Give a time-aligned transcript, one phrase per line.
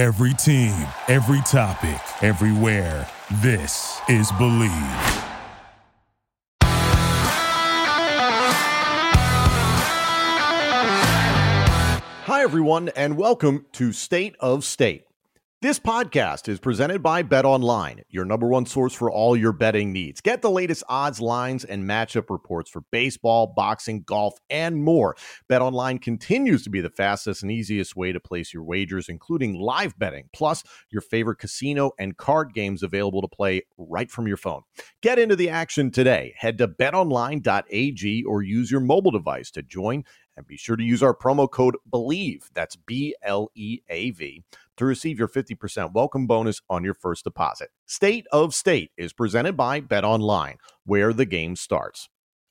[0.00, 0.72] Every team,
[1.08, 3.06] every topic, everywhere.
[3.42, 4.70] This is Bleav.
[12.24, 15.04] Hi, everyone, and welcome to State of State.
[15.62, 19.92] This podcast is presented by Bet Online, your number one source for all your betting
[19.92, 20.22] needs.
[20.22, 25.16] Get the latest odds, lines, and matchup reports for baseball, boxing, golf, and more.
[25.50, 29.60] Bet Online continues to be the fastest and easiest way to place your wagers, including
[29.60, 34.38] live betting, plus your favorite casino and card games available to play right from your
[34.38, 34.62] phone.
[35.02, 36.32] Get into the action today.
[36.38, 40.04] Head to betonline.ag or use your mobile device to join
[40.40, 44.42] and be sure to use our promo code BLEAV, that's B L E A V,
[44.76, 47.68] to receive your 50% welcome bonus on your first deposit.
[47.86, 52.08] State of State is presented by Bet Online, where the game starts.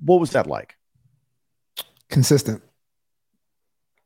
[0.04, 0.76] what was that like?
[2.10, 2.62] Consistent.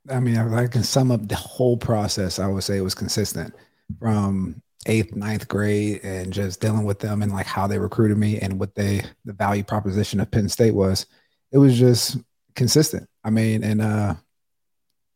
[0.09, 3.53] I mean, I can sum up the whole process, I would say it was consistent
[3.99, 8.39] from eighth, ninth grade, and just dealing with them and like how they recruited me
[8.39, 11.05] and what they the value proposition of Penn State was.
[11.51, 12.17] It was just
[12.55, 13.07] consistent.
[13.23, 14.15] I mean, and uh,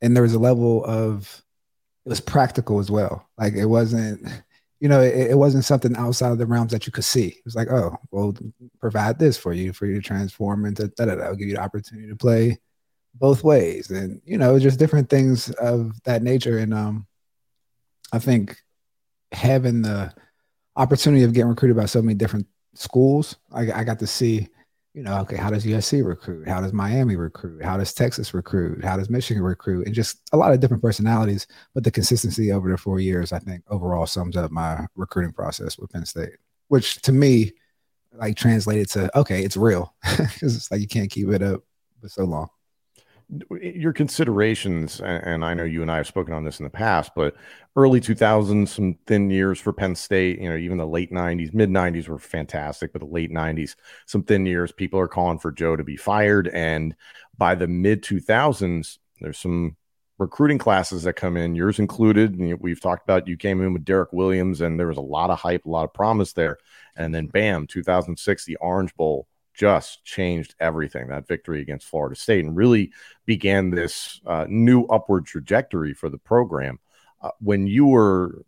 [0.01, 1.44] and there was a level of
[2.05, 3.27] it was practical as well.
[3.38, 4.27] Like it wasn't
[4.83, 7.27] you know, it, it, wasn't something outside of the realms that you could see.
[7.27, 8.35] It was like, oh, well,
[8.81, 11.23] provide this for you for you to transform into da da da.
[11.23, 12.59] I'll give you the opportunity to play
[13.16, 16.57] both ways, and you know, just different things of that nature.
[16.57, 17.07] And um,
[18.11, 18.57] I think
[19.31, 20.13] having the
[20.75, 24.50] opportunity of getting recruited by so many different schools, I, I got to see
[24.93, 26.47] you know, okay, how does USC recruit?
[26.47, 27.63] How does Miami recruit?
[27.63, 28.83] How does Texas recruit?
[28.83, 29.87] How does Michigan recruit?
[29.87, 31.47] And just a lot of different personalities.
[31.73, 35.79] But the consistency over the four years, I think, overall sums up my recruiting process
[35.79, 36.37] with Penn State,
[36.67, 37.53] which to me,
[38.13, 41.61] like translated to okay, it's real it's like you can't keep it up
[41.99, 42.47] for so long
[43.61, 47.11] your considerations, and I know you and I have spoken on this in the past,
[47.16, 47.35] but
[47.75, 50.39] early 2000s, some thin years for Penn State.
[50.39, 53.75] You know, even the late 90s, mid 90s were fantastic, but the late 90s,
[54.06, 54.72] some thin years.
[54.72, 56.95] People are calling for Joe to be fired, and
[57.38, 59.75] by the mid 2000s, there's some
[60.17, 62.38] recruiting classes that come in, yours included.
[62.62, 65.39] we've talked about you came in with Derek Williams, and there was a lot of
[65.39, 66.57] hype, a lot of promise there,
[66.95, 71.07] and then bam, 2006, the Orange Bowl just changed everything.
[71.07, 72.91] That victory against Florida State and really
[73.25, 76.79] began this uh, new upward trajectory for the program.
[77.21, 78.43] Uh, when you were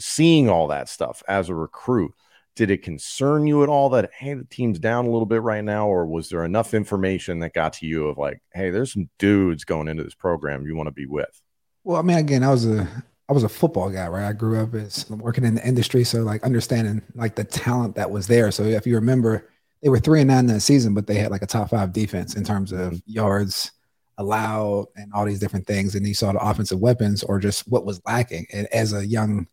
[0.00, 2.12] seeing all that stuff as a recruit,
[2.58, 5.62] did it concern you at all that hey the team's down a little bit right
[5.62, 9.08] now or was there enough information that got to you of like hey there's some
[9.16, 11.40] dudes going into this program you want to be with
[11.84, 12.88] well i mean again i was a
[13.28, 16.22] i was a football guy right i grew up as working in the industry so
[16.22, 19.48] like understanding like the talent that was there so if you remember
[19.82, 22.34] they were three and nine that season, but they had like a top five defense
[22.34, 23.72] in terms of yards
[24.18, 25.94] allowed and all these different things.
[25.94, 28.46] And you saw the offensive weapons or just what was lacking.
[28.52, 29.46] And as a young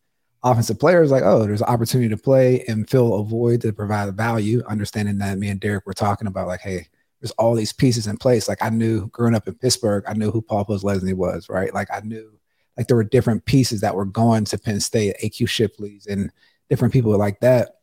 [0.44, 3.74] offensive player, it's like, oh, there's an opportunity to play and fill a void to
[3.74, 4.64] provide value.
[4.68, 6.88] Understanding that me and Derek were talking about like, hey,
[7.22, 8.48] there's all these pieces in place.
[8.48, 11.74] Like I knew growing up in Pittsburgh, I knew who Paul Posluszny was, right?
[11.74, 12.32] Like I knew
[12.78, 16.32] like there were different pieces that were going to Penn State, AQ Shipley's and
[16.70, 17.75] different people like that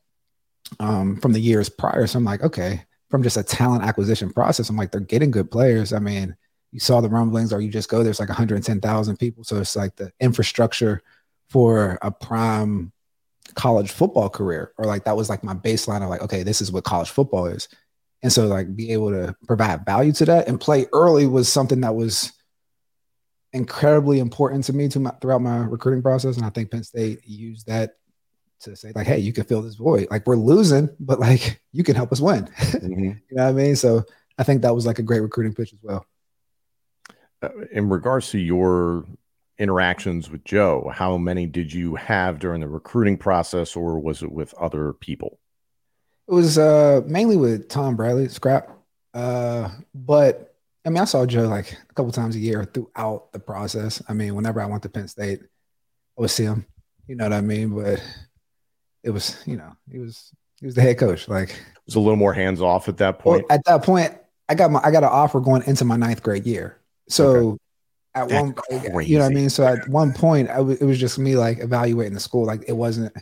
[0.81, 2.07] um, from the years prior.
[2.07, 5.51] So I'm like, okay, from just a talent acquisition process, I'm like, they're getting good
[5.51, 5.93] players.
[5.93, 6.37] I mean,
[6.71, 9.45] you saw the rumblings, or you just go, there's like 110,000 people.
[9.45, 11.03] So it's like the infrastructure
[11.51, 12.93] for a prime
[13.55, 16.73] college football career, or like that was like my baseline of like, okay, this is
[16.73, 17.69] what college football is.
[18.23, 21.81] And so like be able to provide value to that and play early was something
[21.81, 22.33] that was
[23.53, 26.37] incredibly important to me to my, throughout my recruiting process.
[26.37, 27.97] And I think Penn State used that
[28.63, 30.09] to say like, hey, you can fill this void.
[30.11, 32.49] Like we're losing, but like you can help us win.
[32.83, 33.05] Mm-hmm.
[33.05, 33.77] you know what I mean?
[33.77, 34.05] So
[34.39, 36.05] I think that was like a great recruiting pitch as well.
[37.43, 39.05] Uh, in regards to your
[39.59, 44.33] interactions with Joe, how many did you have during the recruiting process, or was it
[44.33, 45.39] with other people?
[46.29, 48.71] It was uh, mainly with Tom Bradley, Scrap.
[49.15, 50.55] Uh, but
[50.85, 54.03] I mean, I saw Joe like a couple times a year throughout the process.
[54.09, 55.41] I mean, whenever I went to Penn State,
[56.19, 56.67] I would see him.
[57.07, 57.71] You know what I mean?
[57.71, 58.03] But
[59.03, 61.29] it was, you know, he was he was the head coach.
[61.29, 63.45] Like it was a little more hands off at that point.
[63.49, 64.17] Well, at that point,
[64.49, 66.79] I got my I got an offer going into my ninth grade year.
[67.09, 67.59] So okay.
[68.15, 69.11] at That's one, crazy.
[69.11, 69.51] you know what I mean.
[69.51, 72.47] So at one point, I w- it was just me like evaluating the school.
[72.47, 73.13] Like it wasn't.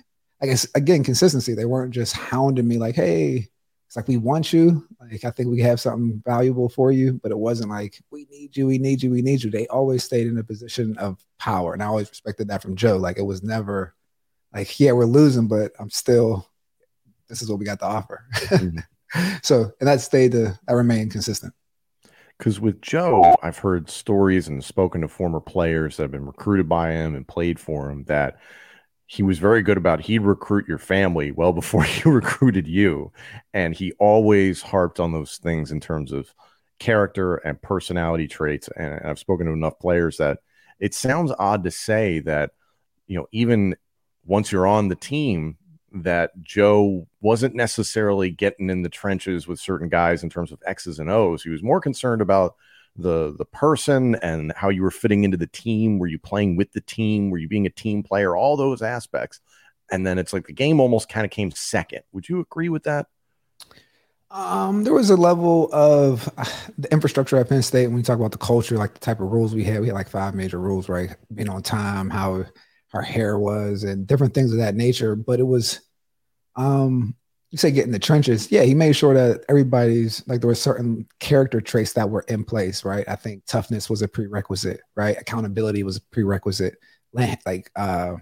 [0.42, 1.54] I guess again consistency.
[1.54, 3.48] They weren't just hounding me like, hey,
[3.90, 4.86] it's like we want you.
[5.00, 8.56] Like I think we have something valuable for you, but it wasn't like we need
[8.56, 9.50] you, we need you, we need you.
[9.50, 12.96] They always stayed in a position of power, and I always respected that from Joe.
[12.98, 13.94] Like it was never
[14.52, 16.46] like, yeah, we're losing, but I'm still.
[17.28, 18.24] This is what we got to offer.
[18.34, 19.20] Mm-hmm.
[19.42, 20.32] so, and that stayed.
[20.32, 21.54] The, that remained consistent.
[22.36, 26.68] Because with Joe, I've heard stories and spoken to former players that have been recruited
[26.68, 28.38] by him and played for him that
[29.10, 33.12] he was very good about he'd recruit your family well before he recruited you
[33.52, 36.32] and he always harped on those things in terms of
[36.78, 40.38] character and personality traits and i've spoken to enough players that
[40.78, 42.52] it sounds odd to say that
[43.06, 43.74] you know even
[44.24, 45.56] once you're on the team
[45.92, 50.98] that joe wasn't necessarily getting in the trenches with certain guys in terms of x's
[50.98, 51.42] and o's.
[51.42, 52.54] He was more concerned about
[52.96, 55.98] the the person and how you were fitting into the team.
[55.98, 57.30] Were you playing with the team?
[57.30, 58.36] Were you being a team player?
[58.36, 59.40] All those aspects.
[59.90, 62.02] And then it's like the game almost kind of came second.
[62.12, 63.06] Would you agree with that?
[64.30, 66.28] Um, there was a level of
[66.78, 69.32] the infrastructure at Penn State when we talk about the culture, like the type of
[69.32, 69.80] rules we had.
[69.80, 71.16] We had like five major rules, right?
[71.34, 72.44] Being on time, how
[72.92, 75.14] our hair was, and different things of that nature.
[75.16, 75.80] But it was,
[76.56, 77.14] um,
[77.50, 78.50] you say get in the trenches.
[78.50, 82.44] Yeah, he made sure that everybody's like there were certain character traits that were in
[82.44, 83.04] place, right?
[83.08, 85.16] I think toughness was a prerequisite, right?
[85.18, 86.76] Accountability was a prerequisite.
[87.12, 88.16] Like uh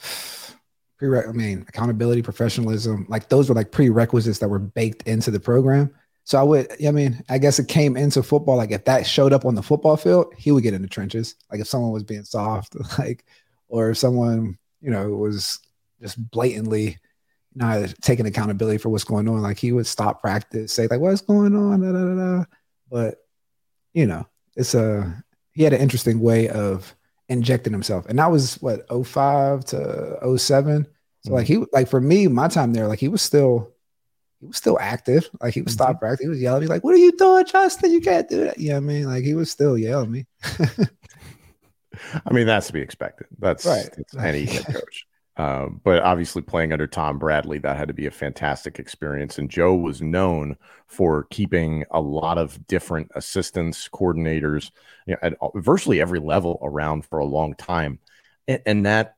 [0.98, 5.40] pre I mean accountability, professionalism, like those were like prerequisites that were baked into the
[5.40, 5.94] program.
[6.24, 8.56] So I would, I mean, I guess it came into football.
[8.56, 11.34] Like if that showed up on the football field, he would get in the trenches.
[11.50, 13.24] Like if someone was being soft, like,
[13.68, 15.58] or if someone, you know, was
[16.00, 16.98] just blatantly
[17.54, 19.42] not taking accountability for what's going on.
[19.42, 22.44] Like he would stop practice, say like, "What's going on?" Da, da, da,
[22.90, 23.18] but
[23.92, 24.26] you know,
[24.56, 26.94] it's a he had an interesting way of
[27.28, 30.86] injecting himself, and that was what 05 to 07.
[31.20, 31.62] So like mm-hmm.
[31.62, 33.73] he like for me, my time there, like he was still
[34.44, 35.30] he was still active.
[35.40, 36.22] Like he would stop mm-hmm.
[36.22, 37.92] He was yelling me like, "What are you doing, Justin?
[37.92, 39.04] You can't do that." You know what I mean?
[39.04, 40.26] Like he was still yelling me.
[42.26, 43.26] I mean, that's to be expected.
[43.38, 43.88] That's right.
[44.18, 45.06] any head coach.
[45.36, 49.38] Um, but obviously, playing under Tom Bradley, that had to be a fantastic experience.
[49.38, 50.56] And Joe was known
[50.86, 54.70] for keeping a lot of different assistants, coordinators,
[55.06, 57.98] you know, at virtually every level around for a long time.
[58.46, 59.16] And, and that,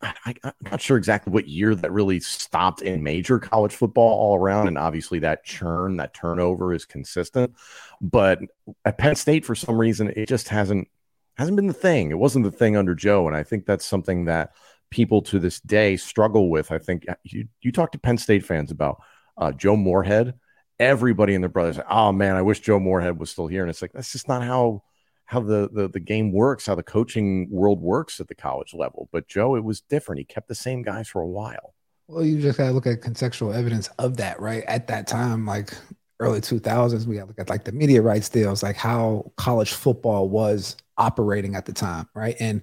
[0.00, 4.36] I, am not sure exactly what year that really stopped in major college football all
[4.36, 4.68] around.
[4.68, 7.54] And obviously, that churn, that turnover is consistent.
[8.00, 8.40] But
[8.84, 10.88] at Penn State, for some reason, it just hasn't
[11.36, 12.10] hasn't been the thing.
[12.10, 14.52] It wasn't the thing under Joe, and I think that's something that
[14.90, 16.72] people to this day struggle with.
[16.72, 19.02] I think uh, you, you talk to Penn State fans about
[19.36, 20.34] uh, Joe Moorhead,
[20.78, 23.62] everybody and their brothers, oh man, I wish Joe Moorhead was still here.
[23.62, 24.82] And it's like, that's just not how,
[25.28, 29.10] how the, the, the game works, how the coaching world works at the college level.
[29.12, 30.20] But Joe, it was different.
[30.20, 31.74] He kept the same guys for a while.
[32.06, 34.64] Well, you just gotta look at contextual evidence of that, right?
[34.66, 35.74] At that time, like
[36.18, 40.30] early 2000s, we gotta look at like the media rights deals, like how college football
[40.30, 42.34] was operating at the time, right?
[42.40, 42.62] And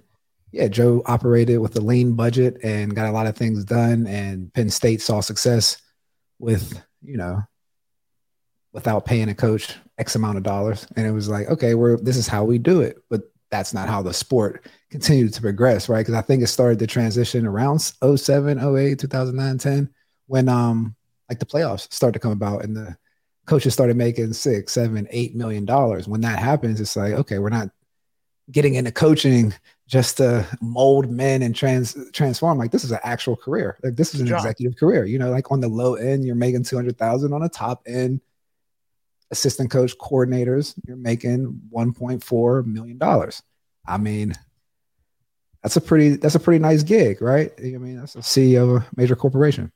[0.50, 4.08] yeah, Joe operated with a lean budget and got a lot of things done.
[4.08, 5.76] And Penn State saw success
[6.40, 7.42] with, you know,
[8.76, 10.86] without paying a coach X amount of dollars.
[10.96, 12.98] And it was like, okay, we're this is how we do it.
[13.08, 16.00] But that's not how the sport continued to progress, right?
[16.00, 19.88] Because I think it started to transition around 07, 08, 2009, 10,
[20.26, 20.94] when um
[21.30, 22.94] like the playoffs started to come about and the
[23.46, 26.06] coaches started making six, seven, eight million dollars.
[26.06, 27.70] When that happens, it's like, okay, we're not
[28.50, 29.54] getting into coaching
[29.88, 32.58] just to mold men and trans transform.
[32.58, 33.78] Like this is an actual career.
[33.82, 35.06] Like this is an executive career.
[35.06, 37.32] You know, like on the low end, you're making two hundred thousand.
[37.32, 38.20] On the top end,
[39.30, 43.42] assistant coach coordinators, you're making one point four million dollars.
[43.86, 44.34] I mean,
[45.62, 47.52] that's a pretty that's a pretty nice gig, right?
[47.58, 49.72] I mean, that's a CEO of a major corporation.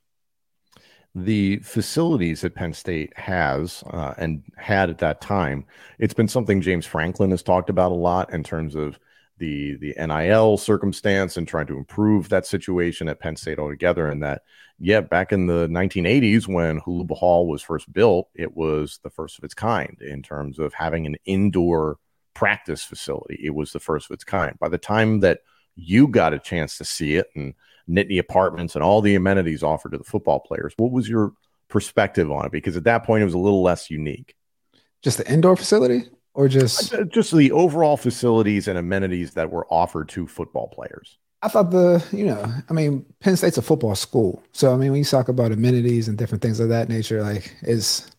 [1.14, 5.64] the facilities that Penn State has uh, and had at that time,
[5.98, 8.98] it's been something James Franklin has talked about a lot in terms of
[9.40, 14.06] the the NIL circumstance and trying to improve that situation at Penn State altogether.
[14.06, 14.42] And that,
[14.78, 19.38] yeah, back in the 1980s when Holuba Hall was first built, it was the first
[19.38, 21.98] of its kind in terms of having an indoor
[22.34, 23.40] practice facility.
[23.42, 24.56] It was the first of its kind.
[24.60, 25.40] By the time that
[25.74, 27.54] you got a chance to see it and
[27.88, 30.72] Nittany Apartments and all the amenities offered to the football players.
[30.76, 31.32] What was your
[31.68, 32.52] perspective on it?
[32.52, 34.34] Because at that point, it was a little less unique.
[35.02, 39.66] Just the indoor facility, or just uh, just the overall facilities and amenities that were
[39.70, 41.18] offered to football players.
[41.42, 44.42] I thought the, you know, I mean, Penn State's a football school.
[44.52, 47.56] So, I mean, when you talk about amenities and different things of that nature, like,
[47.62, 48.10] is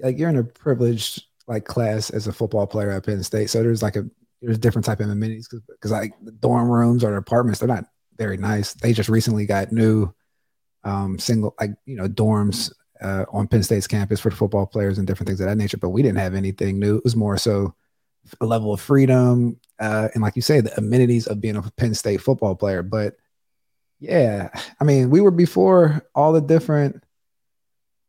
[0.00, 3.48] like you're in a privileged like class as a football player at Penn State.
[3.48, 4.04] So there's like a,
[4.40, 7.84] there's different type of amenities because like the dorm rooms or apartments, they're not
[8.18, 8.74] very nice.
[8.74, 10.12] They just recently got new
[10.84, 12.72] um, single like you know dorms
[13.02, 15.76] uh, on Penn State's campus for the football players and different things of that nature.
[15.76, 16.96] But we didn't have anything new.
[16.96, 17.74] It was more so
[18.40, 21.92] a level of freedom uh, and like you say, the amenities of being a Penn
[21.92, 22.84] State football player.
[22.84, 23.16] But
[23.98, 24.48] yeah,
[24.80, 27.02] I mean, we were before all the different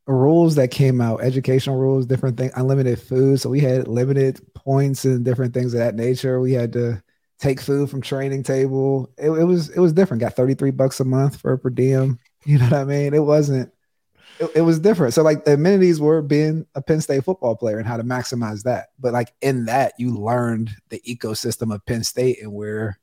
[0.05, 3.41] rules that came out, educational rules, different things, unlimited food.
[3.41, 6.39] So we had limited points and different things of that nature.
[6.39, 7.01] We had to
[7.39, 9.11] take food from training table.
[9.17, 10.21] It, it was it was different.
[10.21, 12.19] Got 33 bucks a month for a per diem.
[12.45, 13.13] You know what I mean?
[13.13, 13.71] It wasn't
[14.39, 15.13] it, it, was different.
[15.13, 18.63] So like the amenities were being a Penn State football player and how to maximize
[18.63, 18.87] that.
[18.99, 22.99] But like in that, you learned the ecosystem of Penn State and where,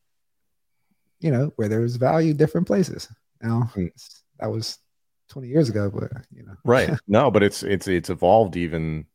[1.21, 3.09] you know, where there's value different places.
[3.43, 3.91] Now mm.
[4.39, 4.79] that was
[5.31, 6.55] 20 years ago, but you know.
[6.65, 6.91] Right.
[7.09, 9.07] No, but it's it's it's evolved even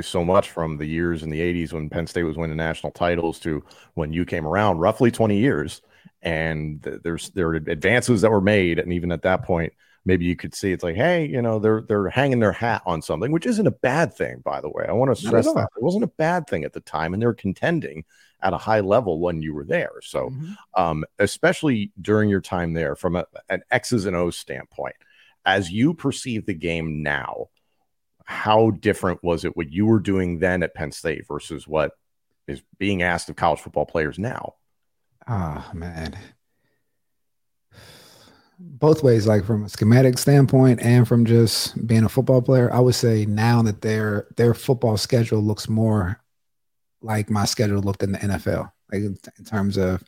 [0.00, 3.38] so much from the years in the 80s when Penn State was winning national titles
[3.40, 3.62] to
[3.94, 5.82] when you came around, roughly 20 years.
[6.22, 9.74] And there's there are advances that were made, and even at that point,
[10.04, 13.02] maybe you could see it's like, hey, you know, they're they're hanging their hat on
[13.02, 14.84] something, which isn't a bad thing, by the way.
[14.88, 17.26] I want to stress that it wasn't a bad thing at the time, and they
[17.26, 18.04] were contending
[18.42, 19.92] at a high level when you were there.
[20.02, 20.52] So, mm-hmm.
[20.74, 24.96] um, especially during your time there, from a, an X's and O's standpoint,
[25.46, 27.48] as you perceive the game now,
[28.24, 31.92] how different was it what you were doing then at Penn State versus what
[32.46, 34.54] is being asked of college football players now?
[35.26, 36.16] Ah, oh, man.
[38.58, 42.80] Both ways, like from a schematic standpoint and from just being a football player, I
[42.80, 46.20] would say now that their their football schedule looks more
[47.02, 50.02] like my schedule looked in the NFL, like in, in terms of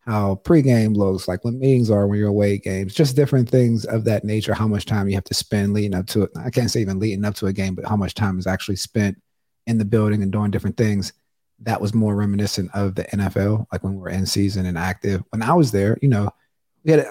[0.00, 4.04] how pregame looks, like when meetings are when you're away games, just different things of
[4.04, 6.30] that nature, how much time you have to spend leading up to it.
[6.36, 8.76] I can't say even leading up to a game, but how much time is actually
[8.76, 9.20] spent
[9.66, 11.12] in the building and doing different things.
[11.60, 15.22] That was more reminiscent of the NFL, like when we were in season and active.
[15.30, 16.30] When I was there, you know,
[16.84, 17.06] we had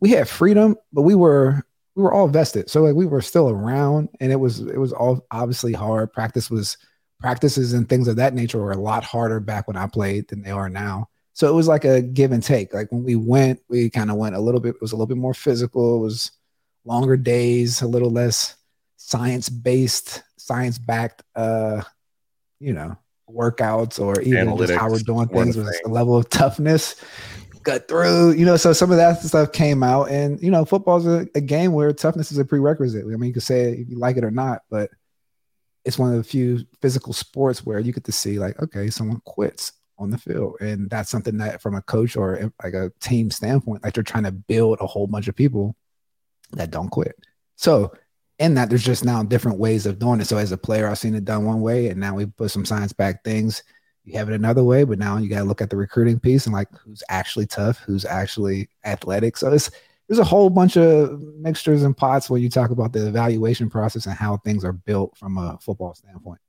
[0.00, 2.70] we had freedom, but we were we were all vested.
[2.70, 6.12] So like we were still around and it was it was all obviously hard.
[6.12, 6.76] Practice was
[7.18, 10.42] practices and things of that nature were a lot harder back when I played than
[10.42, 11.08] they are now
[11.40, 12.74] so it was like a give and take.
[12.74, 15.06] Like when we went, we kind of went a little bit, it was a little
[15.06, 15.96] bit more physical.
[15.96, 16.32] It was
[16.84, 18.56] longer days, a little less
[18.96, 21.82] science based, science backed, uh,
[22.58, 22.94] you know,
[23.26, 26.96] workouts or even Analytics, just how we're doing things with a level of toughness
[27.64, 31.06] cut through, you know, so some of that stuff came out and, you know, football's
[31.06, 33.04] a, a game where toughness is a prerequisite.
[33.04, 34.90] I mean, you can say if you like it or not, but
[35.84, 39.20] it's one of the few physical sports where you get to see like, okay, someone
[39.24, 40.56] quits on the field.
[40.60, 44.02] And that's something that from a coach or eh, like a team standpoint, like they're
[44.02, 45.76] trying to build a whole bunch of people
[46.52, 47.14] that don't quit.
[47.56, 47.92] So
[48.38, 50.26] in that, there's just now different ways of doing it.
[50.26, 52.64] So as a player, I've seen it done one way, and now we put some
[52.64, 53.62] science back things.
[54.10, 56.46] You have it another way, but now you got to look at the recruiting piece
[56.46, 59.36] and like who's actually tough, who's actually athletic.
[59.36, 59.70] So it's
[60.08, 64.06] there's a whole bunch of mixtures and pots when you talk about the evaluation process
[64.06, 66.40] and how things are built from a football standpoint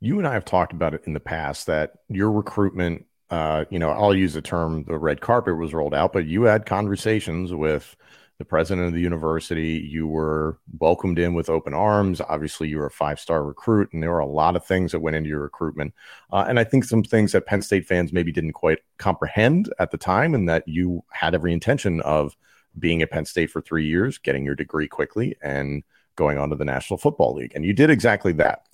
[0.00, 3.78] you and I have talked about it in the past that your recruitment, uh, you
[3.78, 7.52] know, I'll use the term the red carpet was rolled out, but you had conversations
[7.52, 7.96] with
[8.38, 9.84] the president of the university.
[9.90, 12.20] You were welcomed in with open arms.
[12.20, 15.00] Obviously, you were a five star recruit, and there were a lot of things that
[15.00, 15.92] went into your recruitment.
[16.32, 19.90] Uh, and I think some things that Penn State fans maybe didn't quite comprehend at
[19.90, 22.36] the time, and that you had every intention of
[22.78, 25.82] being at Penn State for three years, getting your degree quickly, and
[26.14, 27.52] going on to the National Football League.
[27.54, 28.66] And you did exactly that.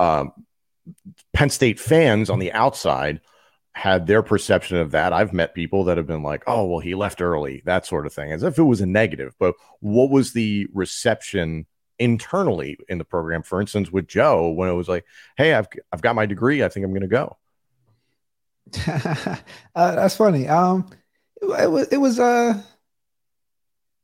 [0.00, 0.32] Um,
[1.32, 3.20] Penn State fans on the outside
[3.74, 5.12] had their perception of that.
[5.12, 8.12] I've met people that have been like, oh, well, he left early, that sort of
[8.12, 9.34] thing, as if it was a negative.
[9.38, 11.66] But what was the reception
[11.98, 15.04] internally in the program, for instance, with Joe, when it was like,
[15.36, 17.38] hey, I've, I've got my degree, I think I'm going to go?
[18.86, 19.36] uh,
[19.94, 20.48] that's funny.
[20.48, 20.90] Um,
[21.40, 22.60] it, it, was, it was, uh,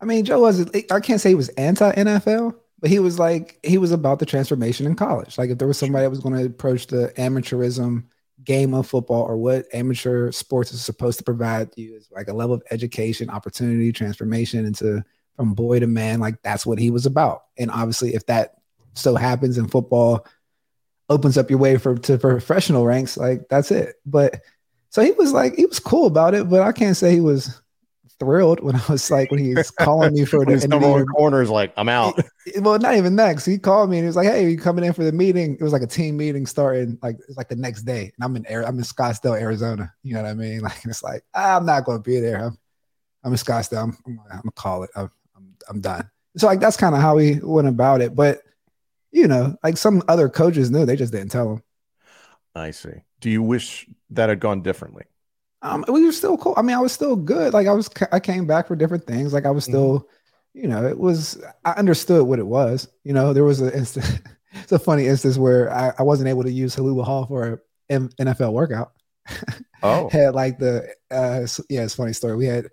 [0.01, 3.59] I mean, Joe was I can't say he was anti NFL, but he was like
[3.65, 5.37] he was about the transformation in college.
[5.37, 8.05] Like if there was somebody that was going to approach the amateurism
[8.45, 12.33] game of football or what amateur sports is supposed to provide you is like a
[12.33, 15.04] level of education, opportunity, transformation into
[15.37, 16.21] from boy to man.
[16.21, 17.45] Like that's what he was about.
[17.57, 18.54] And obviously, if that
[18.95, 20.26] so happens in football
[21.09, 23.97] opens up your way for to professional ranks, like that's it.
[24.04, 24.40] But
[24.90, 27.61] so he was like he was cool about it, but I can't say he was
[28.19, 31.43] thrilled when I was like when he was calling me for the number one corner
[31.43, 32.19] is like I'm out.
[32.61, 33.45] well, not even next.
[33.45, 35.63] he called me and he was like, "Hey, you coming in for the meeting?" It
[35.63, 38.47] was like a team meeting starting like it's like the next day, and I'm in
[38.47, 39.93] Air, I'm in Scottsdale, Arizona.
[40.03, 40.61] You know what I mean?
[40.69, 42.45] Like it's like I'm not going to be there.
[42.45, 42.59] I'm
[43.25, 43.83] I'm in Scottsdale.
[43.85, 44.91] I'm, I'm, I'm gonna call it.
[44.97, 46.11] I'm I'm, I'm done.
[46.37, 48.15] So like that's kind of how he went about it.
[48.15, 48.43] But
[49.11, 51.63] you know, like some other coaches knew, they just didn't tell him.
[52.55, 53.03] I see.
[53.21, 55.05] Do you wish that had gone differently?
[55.62, 56.55] Um, we were still cool.
[56.57, 57.53] I mean, I was still good.
[57.53, 59.33] Like I was, I came back for different things.
[59.33, 60.61] Like I was still, mm-hmm.
[60.61, 61.43] you know, it was.
[61.65, 62.88] I understood what it was.
[63.05, 64.21] You know, there was a instance.
[64.53, 68.09] it's a funny instance where I, I wasn't able to use Holuba Hall for an
[68.21, 68.93] NFL workout.
[69.81, 72.35] Oh, had like the uh, yeah, it's funny story.
[72.35, 72.67] We had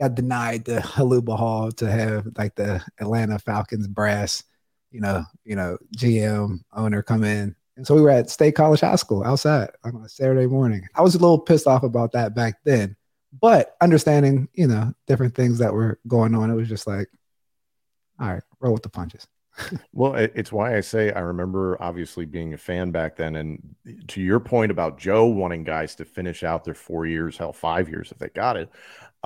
[0.00, 4.42] got denied the Holuba Hall to have like the Atlanta Falcons brass,
[4.90, 8.80] you know, you know, GM owner come in and so we were at State College
[8.80, 10.86] High School outside on a Saturday morning.
[10.94, 12.96] I was a little pissed off about that back then,
[13.40, 17.08] but understanding, you know, different things that were going on, it was just like,
[18.18, 19.26] all right, roll with the punches.
[19.92, 23.36] well, it's why I say I remember obviously being a fan back then.
[23.36, 23.74] And
[24.08, 27.88] to your point about Joe wanting guys to finish out their four years, hell, five
[27.88, 28.70] years if they got it,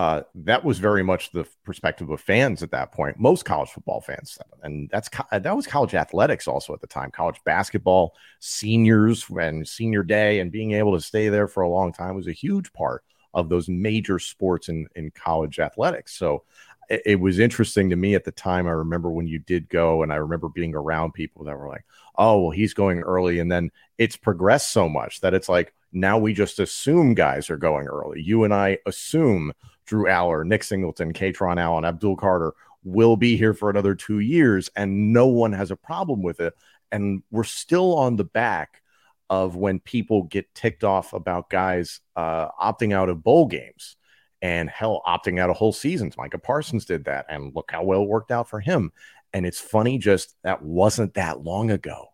[0.00, 3.20] uh, that was very much the perspective of fans at that point.
[3.20, 7.10] Most college football fans, and that's that was college athletics also at the time.
[7.10, 11.92] College basketball, seniors and senior day, and being able to stay there for a long
[11.92, 13.04] time was a huge part
[13.34, 16.16] of those major sports in in college athletics.
[16.16, 16.44] So
[16.88, 18.66] it, it was interesting to me at the time.
[18.66, 21.84] I remember when you did go, and I remember being around people that were like,
[22.16, 26.16] "Oh, well, he's going early," and then it's progressed so much that it's like now
[26.16, 28.22] we just assume guys are going early.
[28.22, 29.52] You and I assume
[29.90, 32.54] Drew Allar, Nick Singleton, Kaytron Allen, Abdul Carter
[32.84, 36.54] will be here for another two years, and no one has a problem with it.
[36.92, 38.82] And we're still on the back
[39.28, 43.96] of when people get ticked off about guys uh, opting out of bowl games
[44.40, 46.16] and hell, opting out of whole seasons.
[46.16, 48.92] Micah Parsons did that, and look how well it worked out for him.
[49.32, 52.06] And it's funny, just that wasn't that long ago.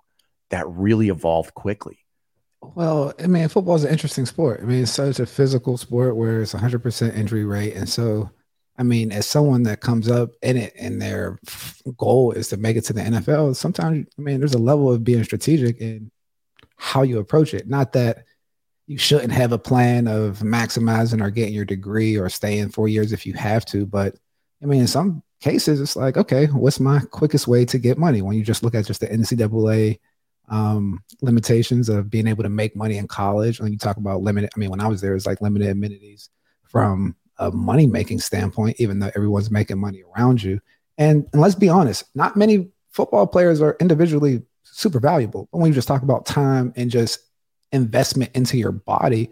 [0.48, 2.05] That really evolved quickly.
[2.74, 4.60] Well, I mean, football is an interesting sport.
[4.62, 7.74] I mean, it's such a physical sport where it's 100% injury rate.
[7.74, 8.30] And so,
[8.76, 11.38] I mean, as someone that comes up in it and their
[11.96, 15.04] goal is to make it to the NFL, sometimes, I mean, there's a level of
[15.04, 16.10] being strategic in
[16.76, 17.68] how you approach it.
[17.68, 18.24] Not that
[18.86, 23.12] you shouldn't have a plan of maximizing or getting your degree or staying four years
[23.12, 23.86] if you have to.
[23.86, 24.16] But
[24.62, 28.22] I mean, in some cases, it's like, okay, what's my quickest way to get money?
[28.22, 29.98] When you just look at just the NCAA
[30.48, 33.60] um, limitations of being able to make money in college.
[33.60, 36.30] When you talk about limited, I mean, when I was there, it's like limited amenities
[36.64, 40.60] from a money making standpoint, even though everyone's making money around you.
[40.98, 45.48] And, and let's be honest, not many football players are individually super valuable.
[45.52, 47.20] But when you just talk about time and just
[47.72, 49.30] investment into your body,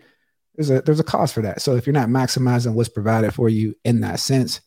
[0.54, 1.62] there's a there's a cost for that.
[1.62, 4.60] So if you're not maximizing what's provided for you in that sense,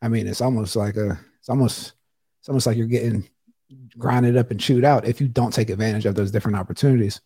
[0.00, 1.92] I mean, it's almost like a it's almost
[2.40, 3.28] it's almost like you're getting
[3.96, 7.20] grinded up and chewed out if you don't take advantage of those different opportunities.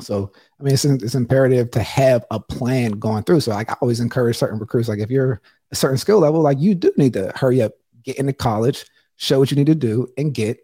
[0.00, 3.40] So, I mean, it's, it's imperative to have a plan going through.
[3.40, 6.58] So, like, I always encourage certain recruits, like, if you're a certain skill level, like,
[6.58, 10.08] you do need to hurry up, get into college, show what you need to do,
[10.16, 10.58] and get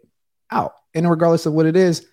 [0.49, 0.73] out.
[0.95, 2.07] And regardless of what it is,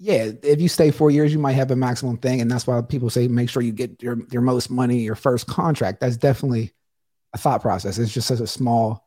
[0.00, 2.40] yeah, if you stay four years, you might have a maximum thing.
[2.40, 5.46] And that's why people say make sure you get your, your most money, your first
[5.46, 6.00] contract.
[6.00, 6.72] That's definitely
[7.32, 7.98] a thought process.
[7.98, 9.03] It's just such a small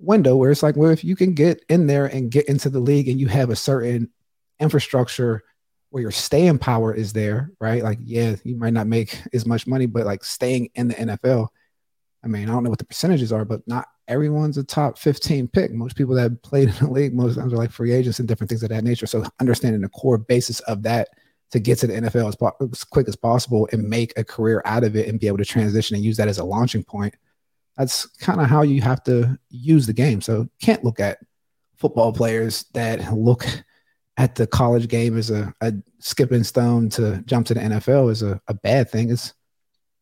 [0.00, 2.80] window where it's like, well, if you can get in there and get into the
[2.80, 4.10] league and you have a certain
[4.58, 5.42] infrastructure
[5.90, 7.82] where your staying power is there, right?
[7.82, 11.48] Like, yeah, you might not make as much money, but like staying in the NFL,
[12.22, 15.48] I mean, I don't know what the percentages are, but not everyone's a top 15
[15.48, 15.72] pick.
[15.72, 18.48] Most people that played in the league most times are like free agents and different
[18.48, 19.06] things of that nature.
[19.06, 21.08] So understanding the core basis of that
[21.50, 24.62] to get to the NFL as, po- as quick as possible and make a career
[24.64, 27.14] out of it and be able to transition and use that as a launching point
[27.80, 30.20] that's kind of how you have to use the game.
[30.20, 31.18] So can't look at
[31.76, 33.46] football players that look
[34.18, 38.22] at the college game as a, a skipping stone to jump to the NFL is
[38.22, 39.10] a, a bad thing.
[39.10, 39.32] It's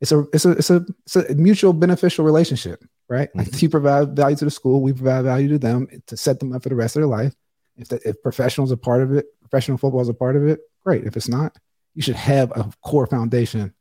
[0.00, 3.28] it's a it's a it's a it's a mutual beneficial relationship, right?
[3.28, 3.38] Mm-hmm.
[3.38, 6.52] Like you provide value to the school, we provide value to them to set them
[6.52, 7.32] up for the rest of their life.
[7.76, 10.58] If the, if professionals are part of it, professional football is a part of it,
[10.84, 11.04] great.
[11.04, 11.56] If it's not,
[11.94, 13.72] you should have a core foundation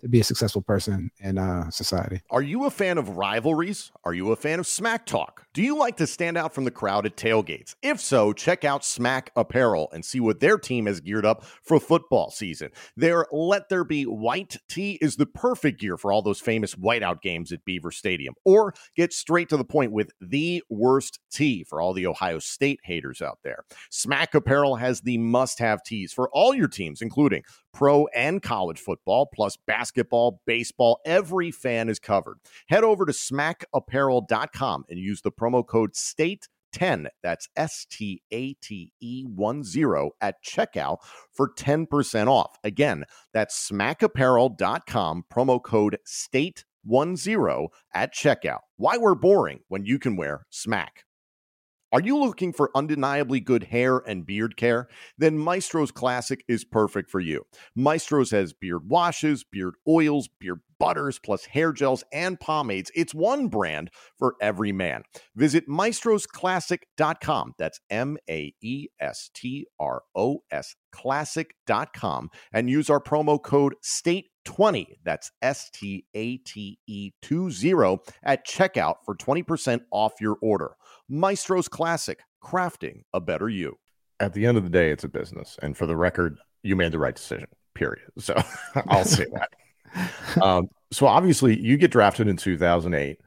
[0.00, 2.20] to be a successful person in uh, society.
[2.30, 3.90] Are you a fan of rivalries?
[4.04, 5.46] Are you a fan of smack talk?
[5.58, 7.74] Do you like to stand out from the crowd at tailgates?
[7.82, 11.80] If so, check out Smack Apparel and see what their team has geared up for
[11.80, 12.70] football season.
[12.96, 17.22] Their Let There Be White tee is the perfect gear for all those famous whiteout
[17.22, 18.34] games at Beaver Stadium.
[18.44, 22.78] Or get straight to the point with the worst tee for all the Ohio State
[22.84, 23.64] haters out there.
[23.90, 27.42] Smack Apparel has the must have tees for all your teams, including
[27.72, 31.00] pro and college football, plus basketball, baseball.
[31.04, 32.38] Every fan is covered.
[32.68, 40.10] Head over to smackapparel.com and use the promo code STATE 10 that's s-t-a-t-e 1 0
[40.20, 40.98] at checkout
[41.32, 42.56] for 10% off.
[42.64, 48.60] Again that's smackapparel.com promo code state 10 at checkout.
[48.76, 51.04] Why we're boring when you can wear smack
[51.92, 54.88] are you looking for undeniably good hair and beard care?
[55.16, 57.46] Then Maestro's Classic is perfect for you.
[57.74, 62.90] Maestro's has beard washes, beard oils, beard butters, plus hair gels and pomades.
[62.94, 65.02] It's one brand for every man.
[65.34, 67.54] Visit maestrosclassic.com.
[67.58, 73.74] That's M A E S T R O S classic.com and use our promo code
[74.48, 74.86] STATE20.
[75.04, 80.72] That's S T A T E 20 at checkout for 20% off your order.
[81.08, 83.78] Maestro's Classic, crafting a better you.
[84.20, 85.56] At the end of the day, it's a business.
[85.62, 88.10] And for the record, you made the right decision, period.
[88.18, 88.34] So
[88.88, 89.50] I'll say that.
[90.42, 93.18] Um, so obviously, you get drafted in 2008.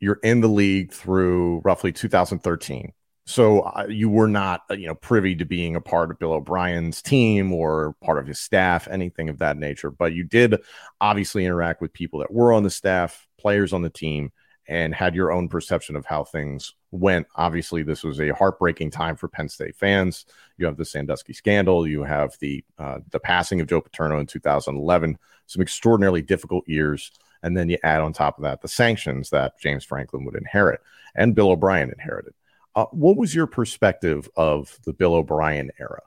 [0.00, 2.92] You're in the league through roughly 2013.
[3.30, 6.32] So uh, you were not, uh, you know, privy to being a part of Bill
[6.32, 9.92] O'Brien's team or part of his staff, anything of that nature.
[9.92, 10.56] But you did
[11.00, 14.32] obviously interact with people that were on the staff, players on the team,
[14.66, 17.28] and had your own perception of how things went.
[17.36, 20.26] Obviously, this was a heartbreaking time for Penn State fans.
[20.58, 21.86] You have the Sandusky scandal.
[21.86, 25.16] You have the uh, the passing of Joe Paterno in 2011.
[25.46, 27.12] Some extraordinarily difficult years,
[27.44, 30.80] and then you add on top of that the sanctions that James Franklin would inherit
[31.14, 32.34] and Bill O'Brien inherited.
[32.74, 36.00] Uh, what was your perspective of the Bill O'Brien era?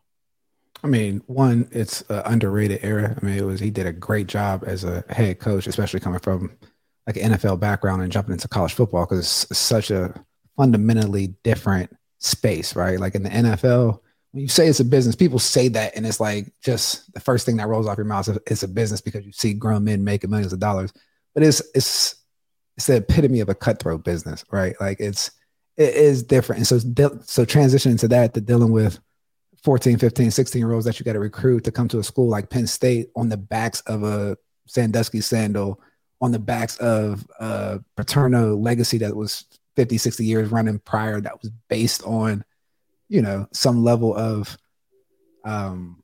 [0.83, 3.17] I mean, one, it's an underrated era.
[3.21, 6.19] I mean, it was he did a great job as a head coach, especially coming
[6.19, 6.51] from
[7.07, 10.13] like an NFL background and jumping into college football because it's such a
[10.57, 12.99] fundamentally different space, right?
[12.99, 13.99] Like in the NFL,
[14.31, 17.45] when you say it's a business, people say that, and it's like just the first
[17.45, 20.03] thing that rolls off your mouth is it's a business because you see grown men
[20.03, 20.91] making millions of dollars.
[21.33, 22.15] But it's it's
[22.75, 24.75] it's the epitome of a cutthroat business, right?
[24.81, 25.31] Like it's
[25.77, 26.59] it is different.
[26.59, 26.77] And so
[27.25, 28.99] so transitioning to that to dealing with
[29.63, 32.27] 14, 15, 16 year olds that you got to recruit to come to a school
[32.27, 35.81] like Penn State on the backs of a Sandusky sandal
[36.21, 41.41] on the backs of a Paterno legacy that was 50, 60 years running prior that
[41.41, 42.45] was based on,
[43.09, 44.57] you know, some level of
[45.43, 46.01] um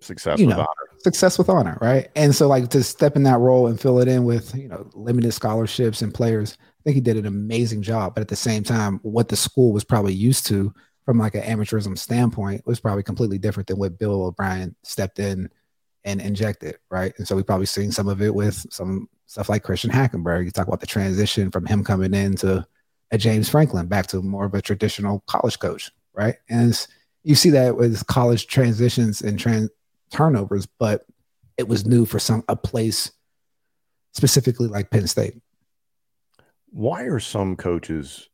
[0.00, 0.98] success with know, honor.
[0.98, 2.08] Success with honor, right?
[2.14, 4.88] And so like to step in that role and fill it in with, you know,
[4.94, 6.56] limited scholarships and players,
[6.88, 8.14] think he did an amazing job.
[8.14, 10.72] But at the same time, what the school was probably used to
[11.04, 15.50] from like an amateurism standpoint was probably completely different than what Bill O'Brien stepped in
[16.04, 17.12] and injected, right?
[17.18, 20.46] And so we probably seen some of it with some stuff like Christian Hackenberg.
[20.46, 22.66] You talk about the transition from him coming in to
[23.10, 26.36] a James Franklin back to more of a traditional college coach, right?
[26.48, 26.86] And
[27.22, 29.68] you see that with college transitions and trans
[30.10, 31.04] turnovers, but
[31.58, 33.10] it was new for some a place
[34.12, 35.34] specifically like Penn State.
[36.70, 38.28] Why are some coaches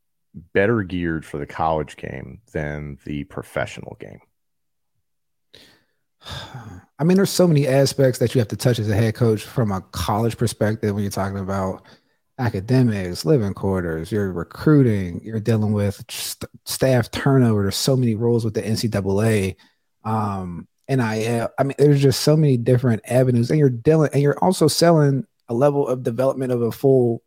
[0.53, 4.21] better geared for the college game than the professional game?
[6.99, 9.43] I mean, there's so many aspects that you have to touch as a head coach
[9.43, 11.83] from a college perspective when you're talking about
[12.39, 17.63] academics, living quarters, you're recruiting, you're dealing with st- staff turnover.
[17.63, 19.57] There's so many roles with the NCAA.
[20.05, 24.23] Um, and I, I mean, there's just so many different avenues, and you're dealing, and
[24.23, 27.23] you're also selling a level of development of a full,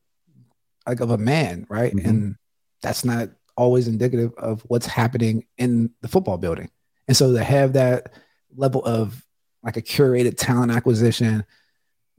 [0.87, 1.93] like of a man, right?
[1.93, 2.09] Mm-hmm.
[2.09, 2.35] And
[2.81, 6.69] that's not always indicative of what's happening in the football building.
[7.07, 8.13] And so to have that
[8.55, 9.23] level of
[9.63, 11.43] like a curated talent acquisition,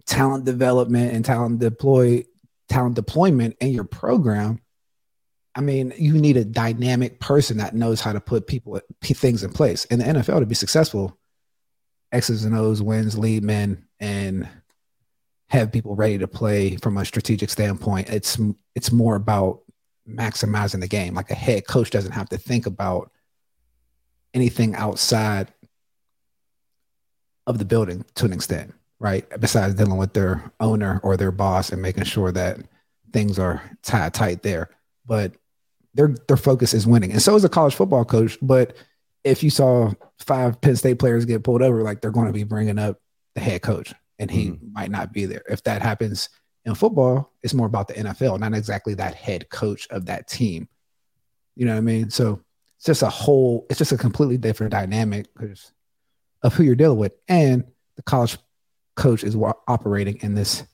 [0.07, 2.25] talent development, and talent deploy
[2.69, 4.61] talent deployment in your program,
[5.55, 9.53] I mean, you need a dynamic person that knows how to put people things in
[9.53, 9.87] place.
[9.87, 11.19] In the NFL, to be successful,
[12.13, 14.49] X's and O's, wins, lead men, and
[15.51, 18.11] have people ready to play from a strategic standpoint.
[18.11, 18.39] It's
[18.75, 19.61] it's more about
[20.09, 21.15] maximizing the game.
[21.15, 23.11] Like a head coach doesn't have to think about
[24.35, 25.53] anything outside
[27.47, 29.27] of the building to an extent, right?
[29.41, 32.59] Besides dealing with their owner or their boss and making sure that
[33.13, 34.69] things are tied tight there.
[35.07, 35.35] But
[35.95, 37.13] their their focus is winning.
[37.13, 38.37] And so is a college football coach.
[38.43, 38.77] But
[39.25, 42.45] if you saw five Penn State players get pulled over, like they're going to be
[42.45, 43.01] bringing up
[43.35, 43.95] the head coach.
[44.19, 44.73] And he mm-hmm.
[44.73, 45.43] might not be there.
[45.49, 46.29] If that happens
[46.65, 50.69] in football, it's more about the NFL, not exactly that head coach of that team.
[51.57, 52.11] You know what I mean?
[52.11, 52.43] So
[52.77, 55.73] it's just a whole, it's just a completely different dynamic because
[56.43, 57.13] of who you're dealing with.
[57.29, 57.65] And
[57.97, 58.39] the college
[58.97, 60.65] coach is operating in this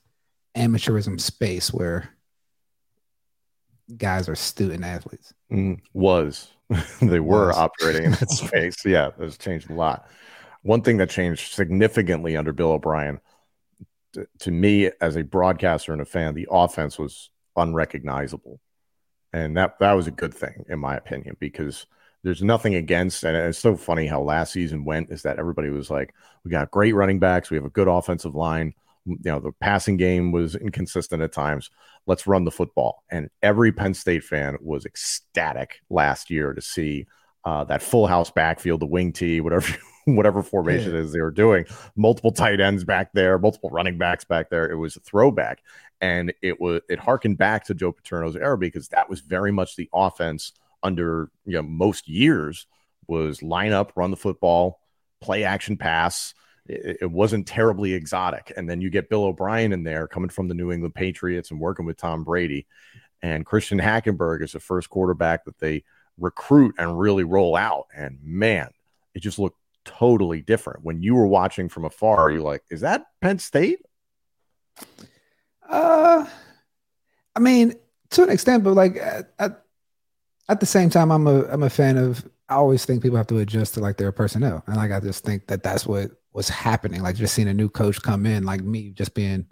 [0.55, 2.09] amateurism space where
[3.97, 5.33] guys are student athletes.
[5.51, 6.49] Mm, was
[7.01, 7.57] they were was.
[7.57, 8.85] operating in that space?
[8.85, 10.07] Yeah, it's changed a lot.
[10.63, 13.19] One thing that changed significantly under Bill O'Brien,
[14.39, 18.59] to, me as a broadcaster and a fan, the offense was unrecognizable,
[19.33, 21.85] and that that was a good thing in my opinion because
[22.23, 25.91] there's nothing against, and it's so funny how last season went is that everybody was
[25.91, 28.73] like, we got great running backs, we have a good offensive line.
[29.05, 31.69] You know, the passing game was inconsistent at times.
[32.07, 33.03] Let's run the football.
[33.11, 37.05] And every Penn State fan was ecstatic last year to see
[37.45, 39.67] uh, that full house backfield, the wing tee, whatever
[40.15, 40.99] whatever formation yeah.
[40.99, 41.65] is they were doing,
[41.95, 44.69] multiple tight ends back there, multiple running backs back there.
[44.69, 45.63] It was a throwback,
[46.01, 49.75] and it was it harkened back to Joe Paterno's era because that was very much
[49.75, 52.67] the offense under you know most years
[53.07, 54.79] was line up, run the football,
[55.21, 56.33] play action pass.
[56.67, 58.51] It, it, wasn't terribly exotic.
[58.57, 61.59] And then you get Bill O'Brien in there coming from the New England Patriots and
[61.59, 62.65] working with Tom Brady.
[63.21, 65.83] And Christian Hackenberg is the first quarterback that they
[66.17, 67.85] recruit and really roll out.
[67.95, 68.69] And man,
[69.13, 70.83] it just looked totally different.
[70.83, 73.79] When you were watching from afar, you're like, is that Penn State?
[75.67, 76.25] Uh,
[77.35, 77.75] I mean,
[78.11, 79.63] to an extent, but like at,
[80.49, 82.27] at the same time, I'm a I'm a fan of.
[82.47, 85.23] I always think people have to adjust to like their personnel, and like I just
[85.23, 87.01] think that that's what was happening.
[87.01, 89.47] Like just seeing a new coach come in, like me just being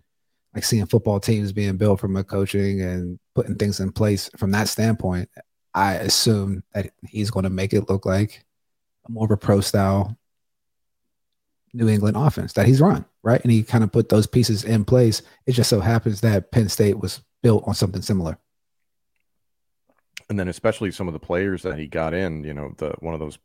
[0.54, 4.52] like seeing football teams being built from a coaching and putting things in place from
[4.52, 5.30] that standpoint.
[5.74, 8.46] I assume that he's going to make it look like
[9.10, 10.15] more of a pro style
[11.73, 13.41] New England offense that he's run, right?
[13.41, 15.21] And he kind of put those pieces in place.
[15.45, 18.38] It just so happens that Penn State was built on something similar
[20.29, 23.13] and then especially some of the players that he got in, you know, the one
[23.13, 23.38] of those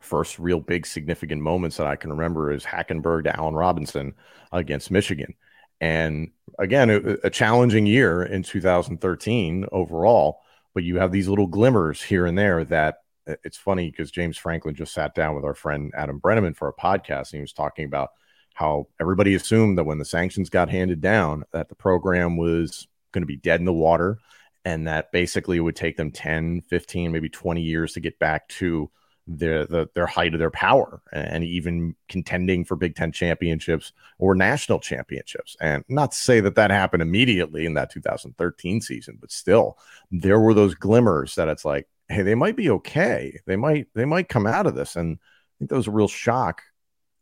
[0.00, 4.14] first real big significant moments that I can remember is Hackenberg to Allen Robinson
[4.52, 5.34] against Michigan.
[5.80, 10.40] And again, a, challenging year in 2013 overall,
[10.74, 14.36] but you have these little glimmers here and there that Uh, it's funny because James
[14.36, 17.52] Franklin just sat down with our friend Adam Breneman for a podcast and he was
[17.52, 18.10] talking about
[18.54, 23.22] how everybody assumed that when the sanctions got handed down that the program was going
[23.22, 24.18] to be dead in the water
[24.64, 28.48] and that basically it would take them 10 15 maybe 20 years to get back
[28.48, 28.90] to
[29.26, 34.36] their the, their height of their power and even contending for big 10 championships or
[34.36, 35.56] national championships.
[35.60, 39.78] And not to say that that happened immediately in that 2013 season but still
[40.10, 44.04] there were those glimmers that it's like hey they might be okay they might they
[44.04, 46.62] might come out of this and i think that was a real shock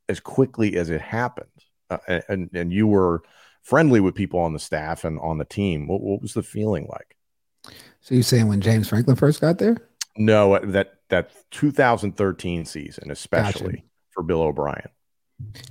[0.08, 1.48] as quickly as it happened
[1.90, 3.22] uh, and and you were
[3.62, 6.86] friendly with people on the staff and on the team what, what was the feeling
[6.90, 7.16] like
[8.00, 9.76] so you saying when James Franklin first got there?
[10.16, 13.84] No, that that 2013 season, especially gotcha.
[14.10, 14.88] for Bill O'Brien.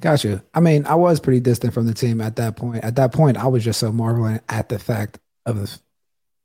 [0.01, 0.43] Gotcha.
[0.53, 2.83] I mean, I was pretty distant from the team at that point.
[2.83, 5.79] At that point, I was just so marveling at the fact of the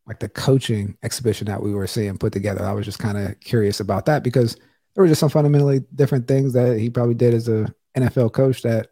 [0.09, 2.65] like the coaching exhibition that we were seeing put together.
[2.65, 6.27] I was just kind of curious about that because there were just some fundamentally different
[6.27, 8.89] things that he probably did as a NFL coach that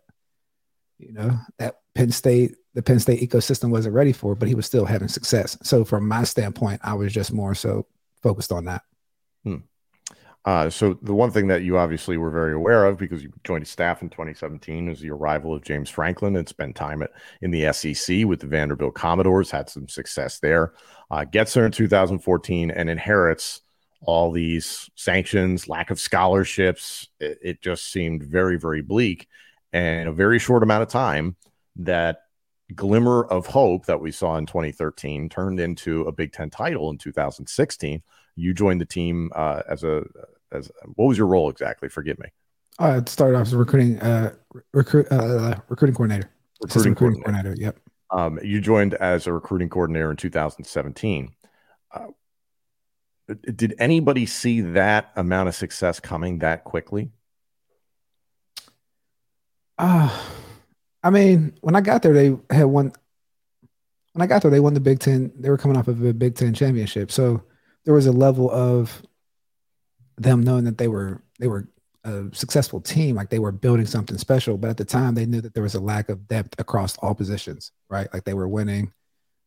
[0.98, 4.66] you know that Penn State the Penn State ecosystem wasn't ready for, but he was
[4.66, 5.56] still having success.
[5.62, 7.86] So from my standpoint, I was just more so
[8.22, 8.82] focused on that.
[9.44, 9.56] Hmm.
[10.46, 13.66] Uh, so the one thing that you obviously were very aware of because you joined
[13.66, 17.10] staff in 2017 is the arrival of James Franklin and spent time at,
[17.42, 20.72] in the SEC with the Vanderbilt Commodores, had some success there.
[21.10, 23.62] Uh, gets there in 2014 and inherits
[24.02, 27.08] all these sanctions, lack of scholarships.
[27.18, 29.28] It, it just seemed very, very bleak.
[29.72, 31.34] And in a very short amount of time,
[31.74, 32.20] that
[32.72, 36.98] glimmer of hope that we saw in 2013 turned into a Big Ten title in
[36.98, 38.00] 2016.
[38.36, 40.04] You joined the team uh, as a
[40.52, 41.88] as what was your role exactly?
[41.88, 42.28] Forgive me.
[42.78, 44.34] I started off as a recruiting uh,
[44.72, 46.30] recruit uh, recruiting coordinator.
[46.62, 47.54] Recruiting, recruiting coordinator.
[47.54, 47.62] coordinator.
[47.62, 47.80] Yep.
[48.10, 51.34] Um, you joined as a recruiting coordinator in 2017.
[51.92, 52.06] Uh,
[53.54, 57.10] did anybody see that amount of success coming that quickly?
[59.78, 60.12] Ah.
[60.12, 60.42] Uh
[61.06, 62.92] I mean, when I got there, they had won.
[64.12, 65.30] When I got there, they won the Big Ten.
[65.38, 67.44] They were coming off of a Big Ten championship, so
[67.84, 69.00] there was a level of
[70.16, 71.68] them knowing that they were they were
[72.04, 74.56] a successful team, like they were building something special.
[74.56, 77.14] But at the time, they knew that there was a lack of depth across all
[77.14, 78.08] positions, right?
[78.12, 78.92] Like they were winning,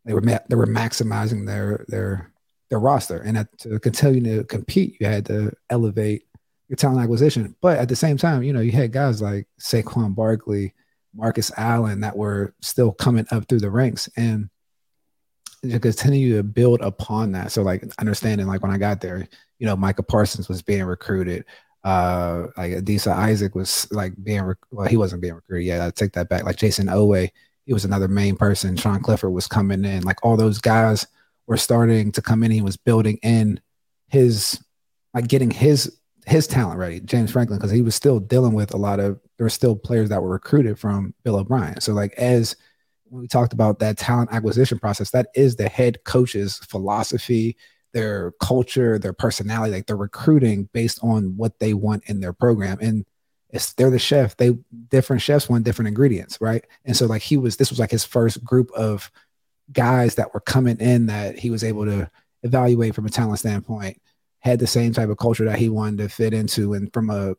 [0.06, 2.32] they were ma- they were maximizing their their
[2.70, 6.24] their roster, and at, to continue to compete, you had to elevate
[6.68, 7.56] your talent acquisition.
[7.62, 10.74] But at the same time, you know, you had guys like Saquon Barkley
[11.16, 14.50] Marcus Allen that were still coming up through the ranks and
[15.64, 17.52] to continue to build upon that.
[17.52, 21.46] So like understanding like when I got there, you know, Micah Parsons was being recruited.
[21.84, 25.68] Uh like Adisa Isaac was like being rec- well, he wasn't being recruited.
[25.68, 25.82] yet.
[25.82, 26.44] I take that back.
[26.44, 27.30] Like Jayson Oweh,
[27.66, 28.76] he was another main person.
[28.76, 30.04] Sean Clifford was coming in.
[30.04, 31.08] Like all those guys
[31.48, 32.52] were starting to come in.
[32.52, 33.60] He was building in
[34.08, 34.62] his
[35.14, 38.78] like getting his his talent ready, James Franklin, because he was still dealing with a
[38.78, 41.80] lot of there were still players that were recruited from Bill O'Brien.
[41.82, 42.56] So like as
[43.12, 47.58] we talked about that talent acquisition process, that is the head coach's philosophy,
[47.94, 52.78] their culture, their personality, like they're recruiting based on what they want in their program.
[52.82, 53.06] And
[53.50, 54.38] it's they're the chef.
[54.38, 54.58] They
[54.90, 56.66] different chefs want different ingredients, right?
[56.86, 59.12] And so like he was this was like his first group of
[59.72, 62.10] guys that were coming in that he was able to
[62.44, 64.00] evaluate from a talent standpoint
[64.40, 67.36] had the same type of culture that he wanted to fit into and from a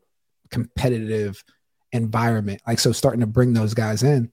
[0.49, 1.43] competitive
[1.91, 2.61] environment.
[2.67, 4.31] Like, so starting to bring those guys in,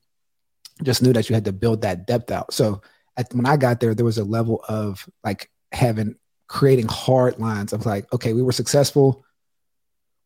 [0.82, 2.52] just knew that you had to build that depth out.
[2.52, 2.82] So
[3.16, 7.72] at, when I got there, there was a level of like having creating hard lines
[7.72, 9.24] of like, okay, we were successful.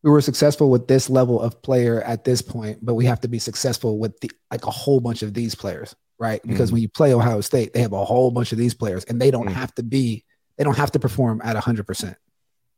[0.03, 3.27] We were successful with this level of player at this point, but we have to
[3.27, 6.41] be successful with the like a whole bunch of these players, right?
[6.45, 9.05] Because mm when you play Ohio State, they have a whole bunch of these players,
[9.05, 10.25] and they don't mm have to be,
[10.57, 12.17] they don't have to perform at hundred percent.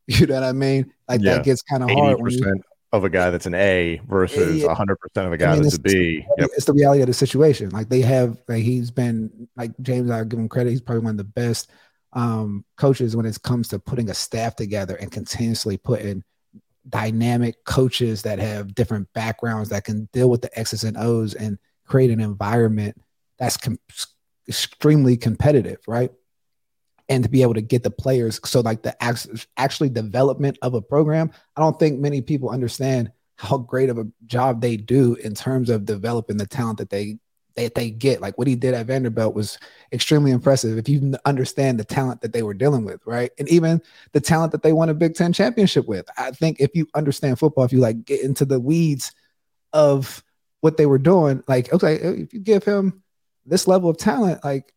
[0.08, 0.92] You know what I mean?
[1.08, 1.34] Like yeah.
[1.34, 2.20] that gets kind of hard.
[2.20, 5.54] When you, of a guy that's an A versus yeah, 100% of a guy I
[5.54, 6.24] mean, that's a B.
[6.38, 6.50] Yep.
[6.56, 7.70] It's the reality of the situation.
[7.70, 10.70] Like they have, like he's been, like James, I give him credit.
[10.70, 11.70] He's probably one of the best
[12.12, 16.22] um, coaches when it comes to putting a staff together and continuously putting
[16.88, 21.58] dynamic coaches that have different backgrounds that can deal with the X's and O's and
[21.84, 22.96] create an environment
[23.38, 23.78] that's com-
[24.48, 26.12] extremely competitive, right?
[27.08, 28.40] And to be able to get the players.
[28.44, 28.96] So like the
[29.56, 34.06] actually development of a program, I don't think many people understand how great of a
[34.26, 37.18] job they do in terms of developing the talent that they
[37.54, 38.20] that they get.
[38.20, 39.58] Like what he did at Vanderbilt was
[39.92, 40.78] extremely impressive.
[40.78, 44.52] If you understand the talent that they were dealing with, right, and even the talent
[44.52, 47.72] that they won a Big Ten championship with, I think if you understand football, if
[47.72, 49.12] you like get into the weeds
[49.72, 50.22] of
[50.60, 53.02] what they were doing, like okay, if you give him
[53.44, 54.72] this level of talent, like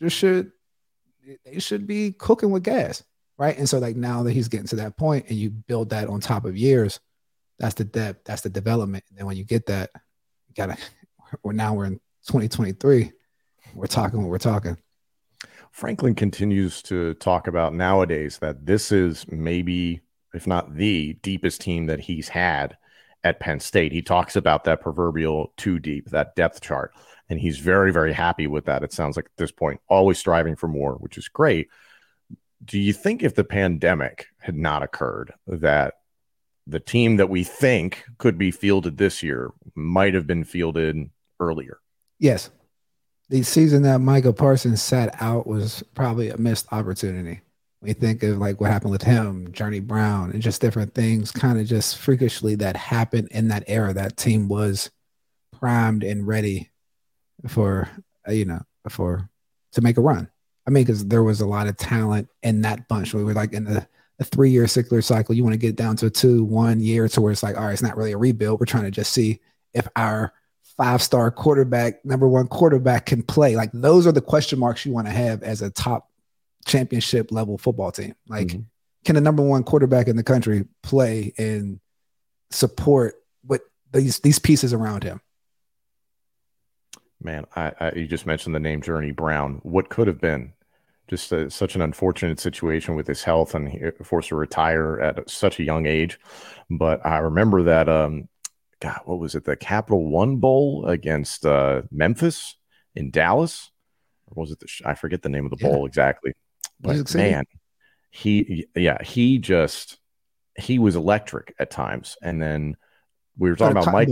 [0.00, 0.51] just should
[1.44, 3.02] they should be cooking with gas,
[3.38, 3.56] right?
[3.56, 6.20] And so like now that he's getting to that point, and you build that on
[6.20, 7.00] top of years,
[7.58, 9.04] that's the depth, that's the development.
[9.08, 9.90] And then when you get that,
[10.48, 10.76] you gotta.
[11.42, 11.94] Well, now we're in
[12.26, 13.10] 2023.
[13.74, 14.76] We're talking what we're talking.
[15.70, 20.02] Franklin continues to talk about nowadays that this is maybe,
[20.34, 22.76] if not the deepest team that he's had
[23.24, 23.92] at Penn State.
[23.92, 26.92] He talks about that proverbial two deep, that depth chart
[27.28, 30.54] and he's very very happy with that it sounds like at this point always striving
[30.54, 31.68] for more which is great
[32.64, 35.94] do you think if the pandemic had not occurred that
[36.66, 41.08] the team that we think could be fielded this year might have been fielded
[41.40, 41.80] earlier
[42.18, 42.50] yes
[43.32, 47.40] the season that Micah Parsons sat out was probably a missed opportunity.
[47.84, 51.58] You think of like what happened with him, Journey Brown, and just different things, kind
[51.58, 53.92] of just freakishly that happened in that era.
[53.92, 54.90] That team was
[55.58, 56.70] primed and ready
[57.48, 57.88] for
[58.28, 59.28] uh, you know for
[59.72, 60.28] to make a run.
[60.66, 63.14] I mean, because there was a lot of talent in that bunch.
[63.14, 63.86] We were like in the
[64.22, 65.34] a three year cycler cycle.
[65.34, 67.64] You want to get down to a two, one year to where it's like, all
[67.64, 68.60] right, it's not really a rebuild.
[68.60, 69.40] We're trying to just see
[69.74, 70.32] if our
[70.76, 73.56] five star quarterback, number one quarterback can play.
[73.56, 76.08] Like those are the question marks you want to have as a top
[76.64, 78.14] championship level football team.
[78.28, 78.62] Like, mm-hmm.
[79.04, 81.80] can the number one quarterback in the country play and
[82.50, 85.20] support what these these pieces around him?
[87.20, 89.60] Man, I, I, you just mentioned the name Journey Brown.
[89.62, 90.52] What could have been
[91.08, 95.28] just a, such an unfortunate situation with his health and he forced to retire at
[95.28, 96.18] such a young age.
[96.70, 98.28] But I remember that, um,
[98.80, 99.44] God, what was it?
[99.44, 102.56] The Capital One Bowl against uh, Memphis
[102.94, 103.70] in Dallas,
[104.26, 104.68] or was it the?
[104.84, 106.32] I forget the name of the bowl exactly.
[106.82, 107.44] But man,
[108.10, 109.98] he yeah he just
[110.58, 112.76] he was electric at times, and then
[113.38, 114.08] we were talking about Mike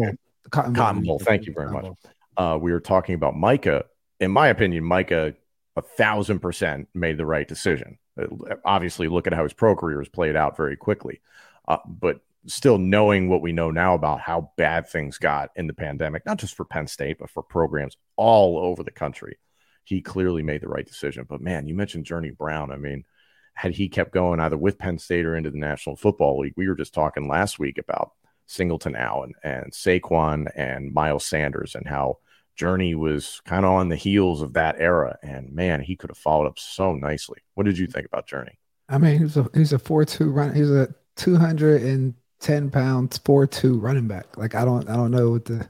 [0.50, 1.18] Cotton, Cotton Bowl.
[1.18, 1.92] Thank you very much
[2.40, 3.84] uh, we were talking about Micah.
[4.18, 5.34] In my opinion, Micah
[5.76, 7.98] a thousand percent made the right decision.
[8.20, 11.20] Uh, obviously, look at how his pro career has played out very quickly.
[11.68, 15.74] Uh, but still, knowing what we know now about how bad things got in the
[15.74, 19.38] pandemic, not just for Penn State, but for programs all over the country,
[19.90, 21.26] he clearly made the right decision.
[21.28, 22.70] But man, you mentioned Journey Brown.
[22.70, 23.04] I mean,
[23.54, 26.68] had he kept going either with Penn State or into the National Football League, we
[26.68, 28.12] were just talking last week about
[28.46, 32.18] Singleton Allen and Saquon and Miles Sanders and how
[32.56, 35.18] Journey was kind of on the heels of that era.
[35.22, 37.38] And man, he could have followed up so nicely.
[37.54, 38.58] What did you think about Journey?
[38.88, 40.54] I mean, he's a he's a four two run.
[40.54, 44.36] He's a two hundred and ten pounds four two running back.
[44.36, 45.68] Like I don't I don't know what the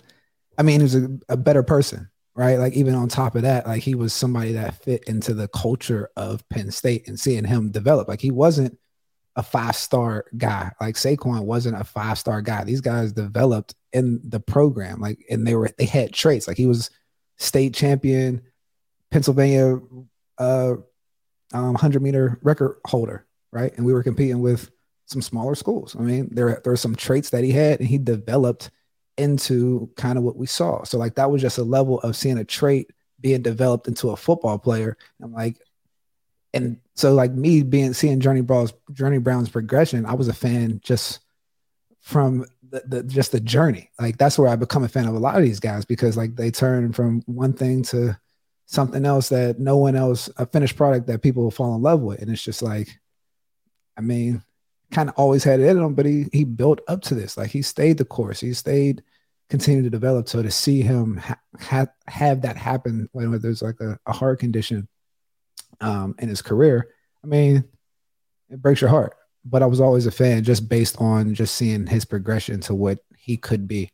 [0.58, 2.10] I mean, he's a, a better person,
[2.40, 2.58] right?
[2.58, 6.08] Like even on top of that, like he was somebody that fit into the culture
[6.16, 8.08] of Penn State and seeing him develop.
[8.08, 8.78] Like he wasn't
[9.36, 10.72] a five star guy.
[10.80, 12.64] Like Saquon wasn't a five star guy.
[12.64, 16.48] These guys developed in the program, like, and they were they had traits.
[16.48, 16.88] Like he was
[17.36, 18.40] state champion,
[19.10, 19.78] Pennsylvania,
[20.38, 20.76] uh,
[21.52, 23.76] um, hundred meter record holder, right?
[23.76, 24.70] And we were competing with
[25.04, 25.94] some smaller schools.
[25.94, 28.70] I mean, there there are some traits that he had, and he developed
[29.20, 30.82] into kind of what we saw.
[30.84, 32.90] So like that was just a level of seeing a trait
[33.20, 34.96] being developed into a football player.
[35.22, 35.56] I'm like,
[36.52, 40.80] and so like me being seeing Journey Brown's Journey Brown's progression, I was a fan
[40.82, 41.20] just
[42.00, 43.90] from the, the just the journey.
[44.00, 46.34] Like that's where I become a fan of a lot of these guys because like
[46.34, 48.18] they turn from one thing to
[48.66, 52.00] something else that no one else a finished product that people will fall in love
[52.00, 52.20] with.
[52.20, 52.88] And it's just like,
[53.96, 54.42] I mean,
[54.90, 57.36] kind of always had it in him, but he he built up to this.
[57.36, 58.40] Like he stayed the course.
[58.40, 59.02] He stayed,
[59.50, 60.28] continued to develop.
[60.28, 64.38] So to see him ha- ha- have that happen when there's like a, a heart
[64.38, 64.88] condition
[65.80, 66.88] um, in his career,
[67.22, 67.64] I mean,
[68.48, 69.14] it breaks your heart.
[69.44, 72.98] But I was always a fan just based on just seeing his progression to what
[73.16, 73.90] he could be.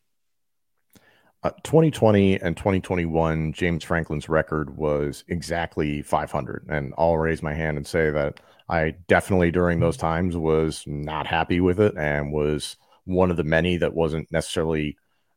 [1.43, 6.67] Uh, 2020 and 2021, James Franklin's record was exactly 500.
[6.69, 11.27] And I'll raise my hand and say that I definitely during those times was not
[11.27, 14.97] happy with it and was one of the many that wasn't necessarily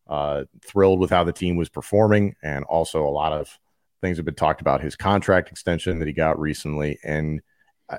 [0.09, 2.35] uh, thrilled with how the team was performing.
[2.43, 3.57] And also, a lot of
[4.01, 6.99] things have been talked about his contract extension that he got recently.
[7.03, 7.41] And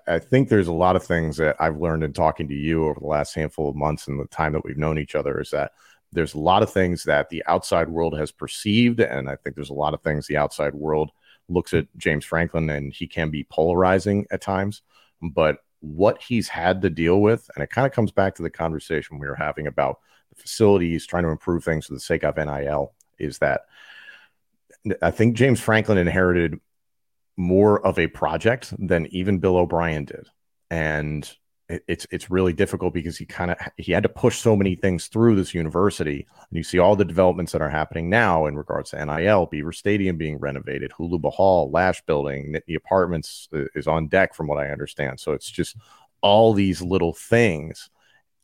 [0.07, 3.01] I, think there's a lot of things that I've learned in talking to you over
[3.01, 5.73] the last handful of months and the time that we've known each other is that
[6.13, 9.01] there's a lot of things that the outside world has perceived.
[9.01, 11.11] And I think there's a lot of things the outside world
[11.49, 14.83] looks at James Franklin and he can be polarizing at times
[15.23, 18.51] but what he's had to deal with, and it kind of comes back to the
[18.51, 19.99] conversation we were having about
[20.37, 23.63] facilities trying to improve things for the sake of NIL, is that
[25.03, 26.59] I think James Franklin inherited
[27.37, 30.29] more of a project than even Bill O'Brien did.
[30.71, 31.31] And
[31.87, 35.07] it's it's really difficult because he kind of he had to push so many things
[35.07, 36.27] through this university.
[36.37, 39.73] And you see all the developments that are happening now in regards to NIL, Beaver
[39.73, 44.59] Stadium being renovated, Holuba Hall, Lasch Building, the apartments uh, is on deck from what
[44.59, 45.21] I understand.
[45.21, 45.77] So it's just
[46.23, 47.89] all these little things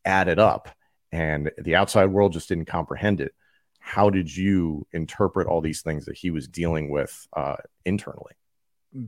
[0.05, 0.69] added up,
[1.13, 3.33] and the outside world just didn't comprehend it.
[3.81, 8.33] How did you interpret all these things that he was dealing with uh, internally?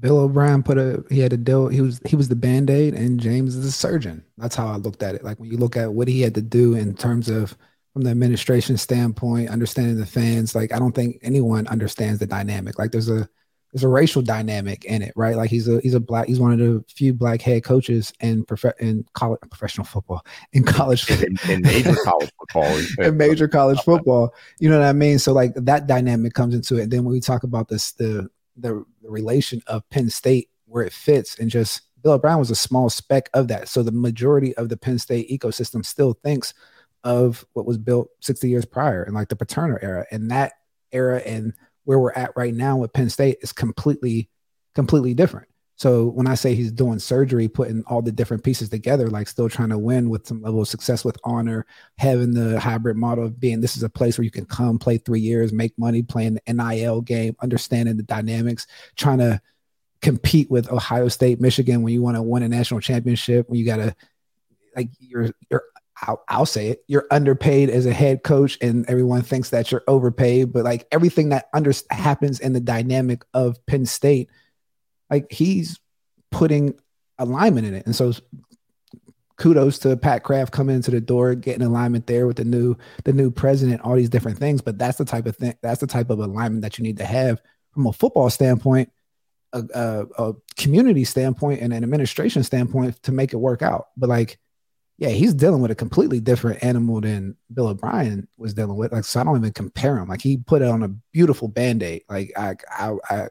[0.01, 3.18] Bill O'Brien put a he had to deal he was he was the band-aid and
[3.18, 4.24] James is a surgeon.
[4.36, 5.24] That's how I looked at it.
[5.24, 7.57] Like when you look at what he had to do in terms of
[7.92, 12.78] from the administration standpoint, understanding the fans, like I don't think anyone understands the dynamic.
[12.78, 13.28] Like there's a
[13.72, 15.36] there's a racial dynamic in it, right?
[15.36, 18.44] Like he's a he's a black he's one of the few black head coaches in
[18.44, 23.80] prof- in college professional football in college in, in major college football in major college
[23.80, 24.34] football.
[24.58, 25.18] You know what I mean?
[25.18, 26.84] So like that dynamic comes into it.
[26.84, 30.92] And then when we talk about this the the, relation of Penn State where it
[30.92, 33.68] fits and just Bill O'Brien was a small speck of that.
[33.68, 36.52] So the majority of the Penn State ecosystem still thinks
[37.04, 40.04] of what was built 60 years prior and like the Paterno era.
[40.10, 40.52] And that
[40.92, 41.54] era and
[41.89, 44.28] where we're at right now with Penn State is completely,
[44.74, 45.49] completely different.
[45.76, 49.49] So when I say he's doing surgery, putting all the different pieces together, like still
[49.49, 51.64] trying to win with some level of success with honor,
[51.97, 54.99] having the hybrid model of being this is a place where you can come play
[54.99, 58.66] three years, make money, playing the NIL game, understanding the dynamics,
[58.97, 59.41] trying to
[60.03, 63.64] compete with Ohio State, Michigan when you want to win a national championship, when you
[63.64, 63.97] got to
[64.76, 65.64] like you're you're
[66.03, 66.84] I'll, I'll, say it.
[66.86, 70.53] You're underpaid as a head coach, and everyone thinks that you're overpaid.
[70.53, 74.30] But like everything that under happens in the dynamic of Penn State
[75.11, 75.78] like he's
[76.30, 76.74] putting
[77.18, 77.86] alignment in it.
[77.86, 78.12] And so
[79.36, 83.12] kudos to Pat Kraft coming into the door, getting alignment there with the new the
[83.12, 84.61] new president, all these different things.
[84.61, 85.55] But that's the type of thing.
[85.62, 87.40] That's the type of alignment that you need to have
[87.72, 88.90] from a football standpoint,
[89.53, 93.88] a, a, a community standpoint, and an administration standpoint to make it work out.
[93.96, 94.38] But like,
[94.99, 98.92] yeah, he's dealing with a completely different animal than Bill O'Brien was dealing with.
[98.92, 100.09] Like, so I don't even compare him.
[100.09, 102.03] Like, he put it on a beautiful band aid.
[102.09, 103.28] Like, I, I, I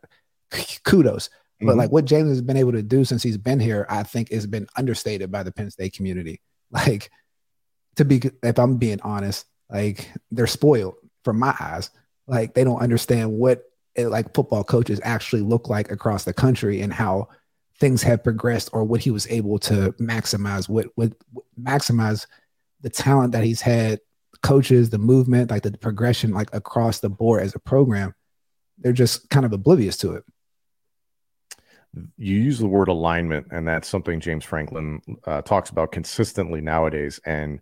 [0.83, 1.29] kudos.
[1.59, 1.79] But mm-hmm.
[1.79, 4.45] like what James has been able to do since he's been here, I think has
[4.45, 6.41] been understated by the Penn State community.
[6.69, 7.11] Like
[7.95, 11.91] to be, if I'm being honest, like they're spoiled from my eyes.
[12.27, 13.63] Like they don't understand what
[13.95, 17.29] it, like football coaches actually look like across the country and how
[17.79, 21.13] things have progressed or what he was able to maximize what what
[21.61, 22.25] maximize
[22.81, 23.99] the talent that he's had
[24.41, 28.13] coaches the movement like the progression like across the board as a program
[28.79, 30.23] they're just kind of oblivious to it
[32.17, 37.19] you use the word alignment, and that's something James Franklin uh, talks about consistently nowadays.
[37.25, 37.59] And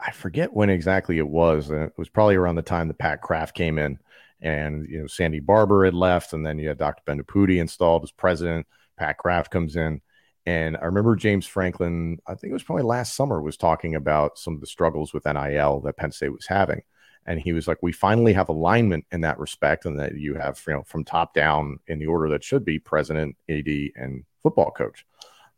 [0.00, 3.22] I forget when exactly it was, and it was probably around the time that Pat
[3.22, 3.98] Kraft came in,
[4.40, 7.02] and you know Sandy Barbour had left, and then you had Dr.
[7.06, 8.66] Bendapudi installed as president.
[8.96, 10.00] Pat Kraft comes in,
[10.46, 12.18] and I remember James Franklin.
[12.26, 15.26] I think it was probably last summer was talking about some of the struggles with
[15.26, 16.82] NIL that Penn State was having,
[17.26, 20.62] and he was like, "We finally have alignment in that respect, and that you have
[20.66, 24.70] you know from top down in the order that should be president, AD, and football
[24.70, 25.04] coach,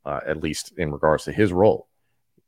[0.05, 1.89] uh, at least in regards to his role."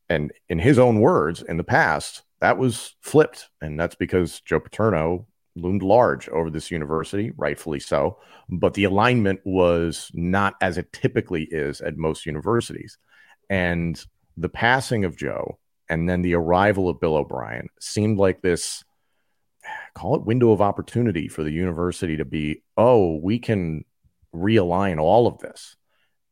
[0.08, 4.58] And in his own words, in the past, that was flipped, and that's because Joe
[4.58, 5.26] Paterno
[5.56, 8.18] loomed large over this university, rightfully so.
[8.48, 12.98] But the alignment was not as it typically is at most universities.
[13.48, 14.02] And
[14.36, 18.84] the passing of Joe and then the arrival of Bill O'Brien seemed like this
[19.94, 23.84] call it window of opportunity for the university to be, oh, we can
[24.34, 25.76] realign all of this.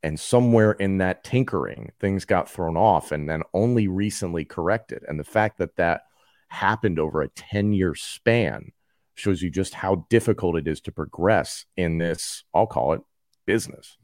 [0.02, 5.04] And somewhere in that tinkering, things got thrown off and then only recently corrected.
[5.08, 6.02] And the fact that that
[6.48, 8.72] happened over a 10 year span
[9.18, 13.00] shows you just how difficult it is to progress in this, I'll call it
[13.46, 13.96] business.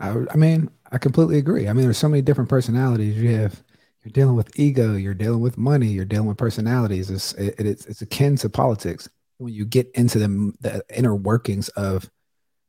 [0.00, 1.68] I, I mean, I completely agree.
[1.68, 3.16] I mean, there's so many different personalities.
[3.16, 3.62] You have,
[4.02, 7.10] you're dealing with ego, you're dealing with money, you're dealing with personalities.
[7.10, 9.08] It's, it, it's, it's akin to politics.
[9.38, 12.10] When you get into the, the inner workings of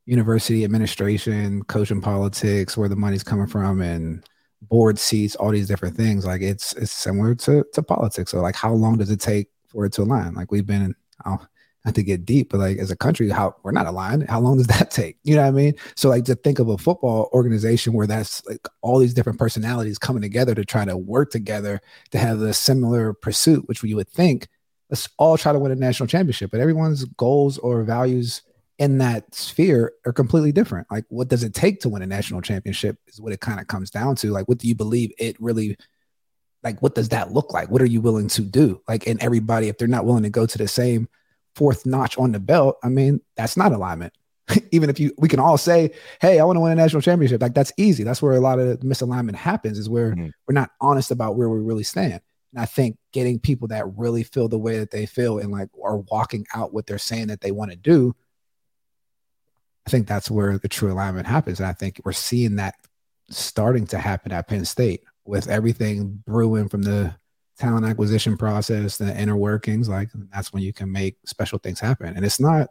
[0.06, 4.24] university administration, coaching politics, where the money's coming from, and
[4.62, 8.32] board seats, all these different things, like it's it's similar to to politics.
[8.32, 10.34] So, like, how long does it take for it to align.
[10.34, 10.96] Like we've been,
[11.26, 11.50] oh, not
[11.90, 14.30] have to get deep, but like as a country, how we're not aligned.
[14.30, 15.18] How long does that take?
[15.24, 15.74] You know what I mean?
[15.96, 19.98] So like to think of a football organization where that's like all these different personalities
[19.98, 24.10] coming together to try to work together to have a similar pursuit, which you would
[24.10, 24.48] think
[24.90, 28.44] let's all try to win a national championship, but everyone's goals or values
[28.78, 30.86] in that sphere are completely different.
[30.92, 33.68] Like, what does it take to win a national championship is what it kind of
[33.68, 34.32] comes down to.
[34.32, 35.78] Like, what do you believe it really
[36.64, 37.70] like what does that look like?
[37.70, 38.82] What are you willing to do?
[38.88, 41.10] Like and everybody if they're not willing to go to the same
[41.56, 44.14] fourth notch on the belt i mean that's not alignment.
[44.72, 47.42] Even if you we can all say hey i want to win a national championship
[47.42, 48.04] like that's easy.
[48.04, 50.30] That's where a lot of misalignment happens is where mm-hmm.
[50.48, 52.22] we're not honest about where we really stand.
[52.54, 55.70] And i think getting people that really feel the way that they feel and like
[55.84, 58.16] are walking out what they're saying that they want to do
[59.86, 61.60] i think that's where the true alignment happens.
[61.60, 62.76] And i think we're seeing that
[63.30, 67.16] starting to happen at penn state with everything brewing from the
[67.58, 72.16] talent acquisition process, the inner workings, like that's when you can make special things happen.
[72.16, 72.70] And it's not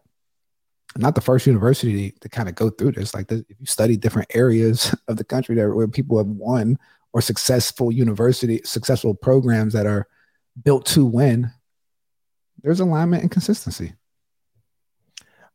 [0.97, 3.15] not the first university to, kind of go through this.
[3.15, 6.79] Like if you study different areas of the country that where people have won
[7.13, 10.07] or successful university, successful programs that are
[10.63, 11.51] built to win,
[12.63, 13.95] there's alignment and consistency.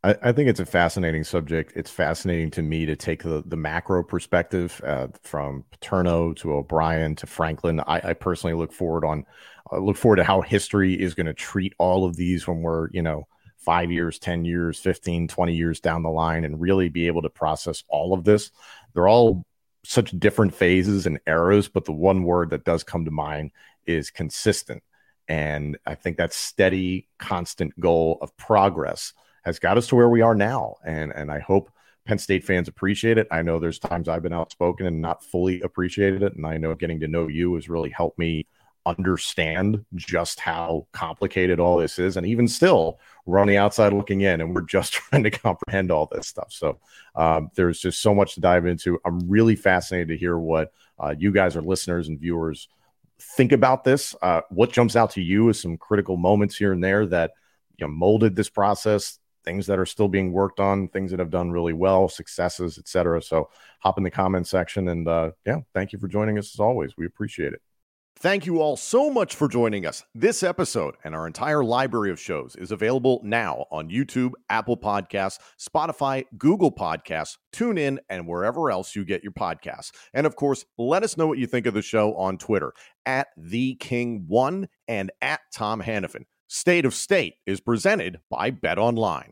[0.04, 1.74] I, I, think it's a fascinating subject.
[1.76, 7.16] It's fascinating to me to take the, the macro perspective uh, from Paterno to O'Brien
[7.16, 7.80] to Franklin.
[7.82, 9.26] I, I personally look forward on
[9.72, 12.90] uh, look forward to how history is going to treat all of these when we're
[12.92, 13.28] you know
[13.58, 17.30] five years, 10 years, 15, 20 years down the line and really be able to
[17.30, 18.52] process all of this.
[18.94, 19.46] They're all
[19.84, 23.52] such different phases and eras, but the one word that does come to mind
[23.86, 24.84] is consistent.
[25.28, 29.12] And I think that steady, constant goal of progress
[29.48, 30.76] has got us to where we are now.
[30.86, 31.72] And and I hope
[32.06, 33.28] Penn State fans appreciate it.
[33.32, 36.36] I know there's times I've been outspoken and not fully appreciated it.
[36.36, 38.46] And I know getting to know you has really helped me
[38.86, 42.18] understand just how complicated all this is.
[42.18, 45.92] And even still, we're on the outside looking in and we're just trying to comprehend
[45.92, 46.52] all this stuff.
[46.52, 46.80] So
[47.16, 49.00] um, there's just so much to dive into.
[49.06, 52.68] I'm really fascinated to hear what uh, you guys, are listeners and viewers,
[53.20, 54.14] think about this.
[54.22, 57.32] Uh, what jumps out to you as some critical moments here and there that
[57.78, 61.30] you know molded this process things that are still being worked on, things that have
[61.30, 63.22] done really well, successes, etc.
[63.22, 66.60] So hop in the comment section and uh, yeah, thank you for joining us as
[66.60, 66.98] always.
[66.98, 67.62] We appreciate it.
[68.20, 70.04] Thank you all so much for joining us.
[70.14, 75.38] This episode and our entire library of shows is available now on YouTube, Apple Podcasts,
[75.58, 79.92] Spotify, Google Podcasts, TuneIn, and wherever else you get your podcasts.
[80.14, 82.74] And of course, let us know what you think of the show on Twitter
[83.06, 86.26] at the King One and at Tom Hannafin.
[86.50, 89.32] State of State is presented by Bet Online.